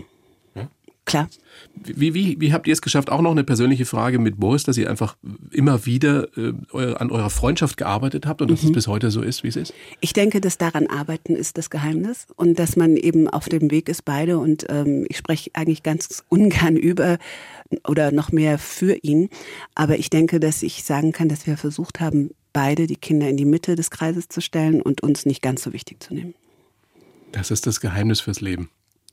[1.06, 1.30] Klar.
[1.76, 3.12] Wie, wie, wie habt ihr es geschafft?
[3.12, 5.16] Auch noch eine persönliche Frage mit Boris, dass ihr einfach
[5.52, 6.54] immer wieder äh,
[6.96, 9.74] an eurer Freundschaft gearbeitet habt und dass es bis heute so ist, wie es ist?
[10.02, 13.90] Ich denke, dass daran arbeiten ist das Geheimnis und dass man eben auf dem Weg
[13.90, 14.38] ist, beide.
[14.38, 17.18] Und ähm, ich spreche eigentlich ganz ungern über
[17.88, 19.30] oder noch mehr für ihn.
[19.76, 23.38] Aber ich denke, dass ich sagen kann, dass wir versucht haben, beide die Kinder in
[23.38, 26.36] die Mitte des Kreises zu stellen und uns nicht ganz so wichtig zu nehmen.
[27.32, 28.70] Das ist das Geheimnis fürs Leben.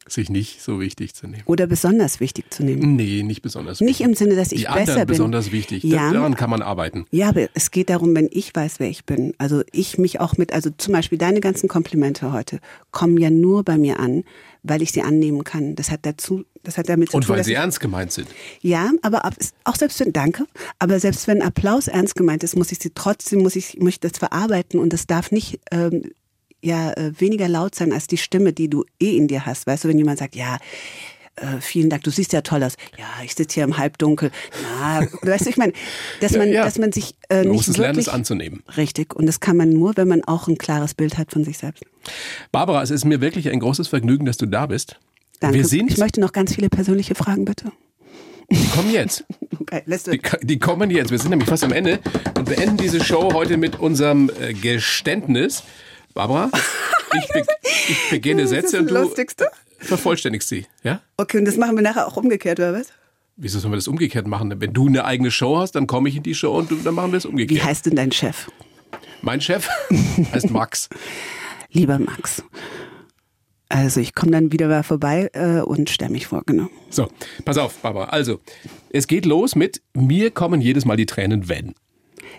[0.08, 1.42] Sich nicht so wichtig zu nehmen.
[1.46, 2.96] Oder besonders wichtig zu nehmen.
[2.96, 4.06] Nee, nicht besonders Nicht wichtig.
[4.06, 5.06] im Sinne, dass ich Die besser anderen bin.
[5.06, 5.84] besonders wichtig.
[5.84, 6.12] Ja.
[6.12, 7.06] Daran kann man arbeiten.
[7.12, 9.32] Ja, aber es geht darum, wenn ich weiß, wer ich bin.
[9.38, 12.58] Also ich mich auch mit, also zum Beispiel deine ganzen Komplimente heute
[12.90, 14.24] kommen ja nur bei mir an,
[14.64, 15.76] weil ich sie annehmen kann.
[15.76, 18.26] Das hat dazu, das hat damit zu Und tun, weil dass sie ernst gemeint sind.
[18.60, 20.46] ja, aber ab- auch selbst wenn, danke,
[20.80, 24.00] aber selbst wenn Applaus ernst gemeint ist, muss ich sie trotzdem, muss ich, muss ich
[24.00, 26.10] das verarbeiten und das darf nicht, ähm,
[26.62, 29.66] ja, äh, weniger laut sein als die Stimme, die du eh in dir hast.
[29.66, 30.58] Weißt du, wenn jemand sagt, ja,
[31.36, 32.74] äh, vielen Dank, du siehst ja toll aus.
[32.98, 34.30] Ja, ich sitze hier im Halbdunkel.
[34.78, 35.72] Na, weißt du, ich meine,
[36.20, 36.64] dass Ja, man, ja.
[36.64, 38.62] dass man sich äh, Man nicht muss es lernen, es anzunehmen.
[38.76, 39.14] Richtig.
[39.14, 41.84] Und das kann man nur, wenn man auch ein klares Bild hat von sich selbst.
[42.52, 45.00] Barbara, es ist mir wirklich ein großes Vergnügen, dass du da bist.
[45.40, 45.56] Danke.
[45.56, 47.72] Wir sind, ich möchte noch ganz viele persönliche Fragen, bitte.
[48.50, 49.24] die kommen jetzt.
[49.62, 51.10] Okay, Die, die kommen jetzt.
[51.12, 52.00] Wir sind nämlich fast am Ende
[52.36, 55.62] und beenden diese Show heute mit unserem äh, Geständnis.
[56.12, 56.50] Barbara,
[57.14, 57.44] ich, be
[57.88, 59.10] ich beginne Sätze und du
[59.78, 60.66] vervollständigst sie.
[60.82, 61.00] Ja?
[61.16, 62.88] Okay, und das machen wir nachher auch umgekehrt, oder was?
[63.36, 64.60] Wieso sollen wir das umgekehrt machen?
[64.60, 67.12] Wenn du eine eigene Show hast, dann komme ich in die Show und dann machen
[67.12, 67.64] wir es Wie umgekehrt.
[67.64, 68.50] heißt denn dein Chef?
[69.22, 69.68] Mein Chef
[70.32, 70.88] heißt Max.
[71.70, 72.42] Lieber Max.
[73.68, 76.68] Also ich komme dann wieder mal vorbei äh, und stelle mich vor, genau.
[76.90, 77.08] So,
[77.46, 78.10] pass auf, Barbara.
[78.10, 78.40] Also,
[78.90, 81.74] es geht los mit mir kommen jedes Mal die Tränen, wenn.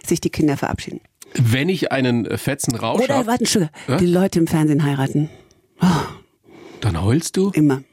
[0.06, 1.02] Sich die Kinder verabschieden.
[1.36, 3.98] Wenn ich einen äh, fetzen Rausch Oder, habe, warte, Entschuldigung, Ja?
[3.98, 5.30] die Leute im Fernsehen heiraten.
[6.82, 7.50] dann heulst du.
[7.52, 7.84] Immer.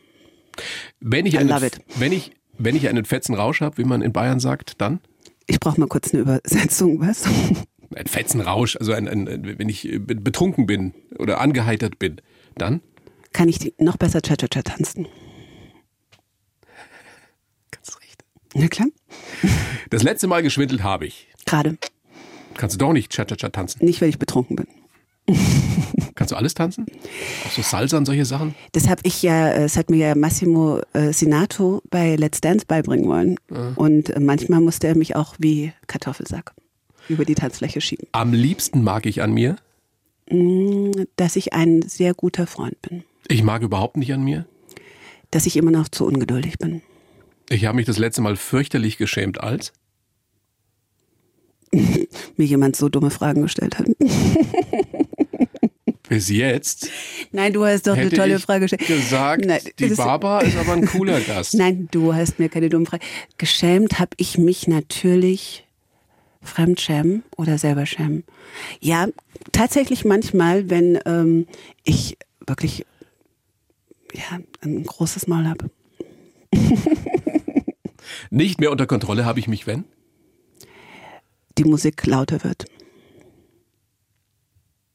[1.01, 4.13] Wenn ich I einen, wenn ich, wenn ich einen fetzen Rausch habe, wie man in
[4.13, 5.01] Bayern sagt, dann?
[5.47, 7.25] Ich brauche mal kurz eine Übersetzung, was?
[7.97, 12.21] Ein fetzen Rausch, also ein, ein, wenn ich äh, be- betrunken bin oder angeheitert bin,
[12.57, 12.83] dann?
[13.33, 15.09] Kann ich noch besser Cha-Cha-Cha tanzen?
[17.73, 18.25] Ganz recht.
[18.55, 18.87] Na klar.
[19.91, 21.27] Das letzte Mal geschwindelt habe ich.
[21.47, 21.79] Gerade.
[22.57, 23.85] Kannst du doch nicht Cha-Cha-Cha tanzen.
[23.85, 24.67] Nicht, weil ich betrunken bin.
[26.15, 26.87] Kannst du alles tanzen?
[27.47, 28.55] Auch so Salsa und solche Sachen?
[28.73, 32.67] Das habe ich ja, äh, es hat mir ja Massimo äh, Sinato bei Let's Dance
[32.67, 33.37] beibringen wollen.
[33.77, 36.53] Und äh, manchmal musste er mich auch wie Kartoffelsack
[37.09, 38.07] über die Tanzfläche schieben.
[38.13, 39.57] Am liebsten mag ich an mir.
[41.17, 43.03] Dass ich ein sehr guter Freund bin.
[43.27, 44.47] Ich mag überhaupt nicht an mir.
[45.31, 46.83] Dass ich immer noch zu ungeduldig bin.
[47.49, 49.73] Ich habe mich das letzte Mal fürchterlich geschämt als.
[52.37, 53.87] Mir jemand so dumme Fragen gestellt hat.
[56.09, 56.91] Bis jetzt
[57.31, 58.87] Nein, du hast doch eine tolle ich Frage gestellt.
[58.87, 61.55] gesagt, Nein, die Barbara ist aber ein cooler Gast.
[61.59, 63.05] Nein, du hast mir keine dumme Frage.
[63.39, 65.65] Geschämt habe ich mich natürlich
[66.43, 68.25] fremdschämen oder selber schämen.
[68.81, 69.07] Ja,
[69.53, 71.47] tatsächlich manchmal, wenn ähm,
[71.85, 72.85] ich wirklich
[74.15, 75.71] ja, ein großes Maul habe.
[78.31, 79.85] Nicht mehr unter Kontrolle habe ich mich, wenn?
[81.61, 82.65] Die Musik lauter wird.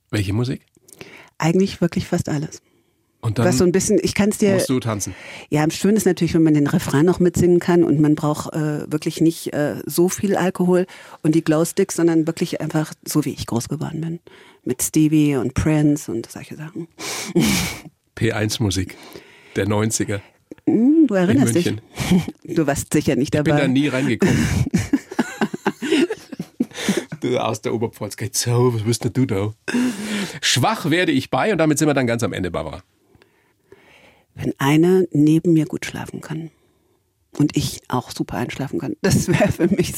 [0.10, 0.66] Welche Musik?
[1.38, 2.64] Eigentlich wirklich fast alles.
[3.22, 4.56] Und dann Was so ein bisschen, ich kann es dir.
[4.56, 5.14] musst du tanzen.
[5.50, 8.92] Ja, schön ist natürlich, wenn man den Refrain noch mitsingen kann und man braucht äh,
[8.92, 10.88] wirklich nicht äh, so viel Alkohol
[11.22, 14.20] und die Glowsticks, sondern wirklich einfach so, wie ich groß geworden bin.
[14.64, 16.88] Mit Stevie und Prince und solche Sachen.
[18.18, 18.98] P1-Musik
[19.56, 20.20] der 90er.
[20.68, 21.76] Hm, du erinnerst In dich.
[22.56, 23.68] Du warst sicher nicht Ich bin da dabei.
[23.68, 24.36] nie reingekommen.
[27.32, 28.18] du aus der Oberpfalz.
[28.18, 29.54] Geht so, was bist denn du da?
[30.42, 32.84] Schwach werde ich bei und damit sind wir dann ganz am Ende, Barbara.
[34.34, 36.52] Wenn einer neben mir gut schlafen kann
[37.38, 39.94] und ich auch super einschlafen kann, das wäre für mich,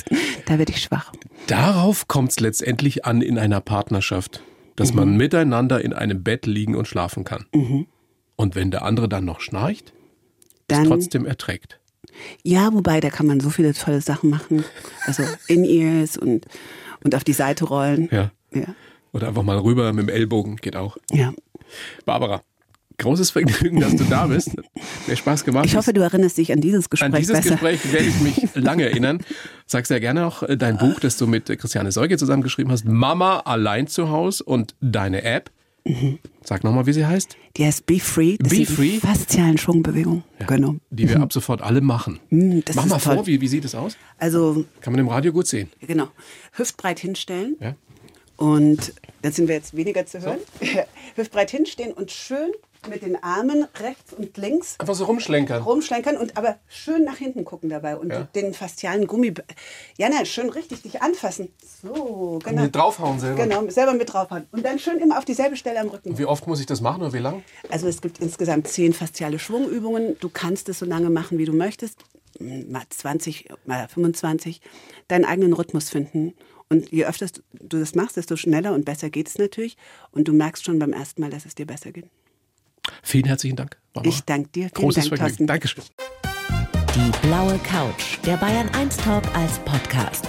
[0.46, 1.12] da werde ich schwach.
[1.48, 4.44] Darauf kommt es letztendlich an in einer Partnerschaft,
[4.76, 4.96] dass Mhm.
[5.00, 7.46] man miteinander in einem Bett liegen und schlafen kann.
[8.36, 9.94] Und wenn der andere dann noch schnarcht,
[10.68, 11.80] Dann, trotzdem erträgt.
[12.44, 14.64] ja, wobei, da kann man so viele tolle Sachen machen.
[15.06, 16.46] Also In-Ears und,
[17.04, 18.10] und auf die Seite rollen.
[18.12, 18.32] Ja.
[18.54, 18.66] Ja.
[19.14, 20.98] Oder einfach mal rüber mit dem Ellbogen, geht auch.
[21.12, 21.34] ja.
[22.06, 22.44] Barbara,
[22.98, 24.52] großes Vergnügen, dass du da bist.
[25.06, 25.66] Mir Spaß gemacht.
[25.66, 27.50] Ich hoffe, du erinnerst dich an dieses Gespräch An dieses besser.
[27.52, 29.20] Gespräch werde ich mich lange erinnern.
[29.66, 32.86] Sag sehr gerne auch äh, dein Buch, das du mit Christiane Seuge zusammengeschrieben hast.
[32.86, 35.52] Mama allein zu Hause und deine App.
[36.44, 37.36] Sag nochmal, wie sie heißt.
[37.58, 38.38] Die heißt Be Free.
[38.38, 39.00] Das Be die Free?
[39.00, 40.24] Faszialen Schwungbewegungen.
[40.48, 40.76] Genau.
[40.90, 42.20] Die wir ab sofort alle machen.
[42.66, 43.16] Das Mach ist mal toll.
[43.18, 43.98] vor, wie, wie sieht es aus?
[44.18, 45.70] Also, Kann man im Radio gut sehen.
[45.82, 46.08] genau.
[46.54, 47.58] Hüftbreit hinstellen.
[47.60, 47.76] Ja?
[48.38, 50.38] Und dann sind wir jetzt weniger zu hören.
[51.16, 52.52] Hüftbreit hinstehen und schön
[52.90, 55.62] mit den Armen rechts und links Einfach so rumschlenkern.
[55.64, 58.24] rumschlenkern und aber schön nach hinten gucken dabei und Ja.
[58.36, 59.34] den faszialen Gummi.
[59.98, 61.50] Jana, schön richtig dich anfassen.
[61.82, 62.64] So, genau.
[62.64, 63.44] mit draufhauen selber.
[63.44, 64.48] Genau, selber mit draufhauen.
[64.52, 66.18] Und dann schön immer auf dieselbe Stelle am Rücken.
[66.18, 67.44] Wie oft muss ich das machen oder wie lang?
[67.70, 70.18] Also es gibt insgesamt zehn fasziale Schwungübungen.
[70.20, 72.00] Du kannst es so lange machen, wie du möchtest.
[72.40, 74.62] Mal 20, mal 25.
[75.08, 76.34] Deinen eigenen Rhythmus finden.
[76.70, 79.78] Und je öfter du das machst, desto schneller und besser geht es natürlich.
[80.12, 82.06] Und du merkst schon beim ersten Mal, dass es dir besser geht.
[83.04, 83.78] Vielen herzlichen Dank.
[83.94, 84.14] Barbara.
[84.14, 84.70] Ich danke dir.
[84.70, 85.48] Vielen Großes Dank, Vergnügen.
[85.48, 85.48] Thorsten.
[85.48, 85.84] Dankeschön.
[86.96, 90.28] Die blaue Couch, der Bayern 1 Talk als Podcast.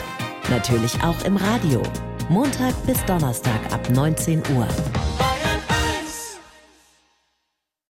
[0.51, 1.83] Natürlich auch im Radio.
[2.29, 4.69] Montag bis Donnerstag ab 19 Uhr.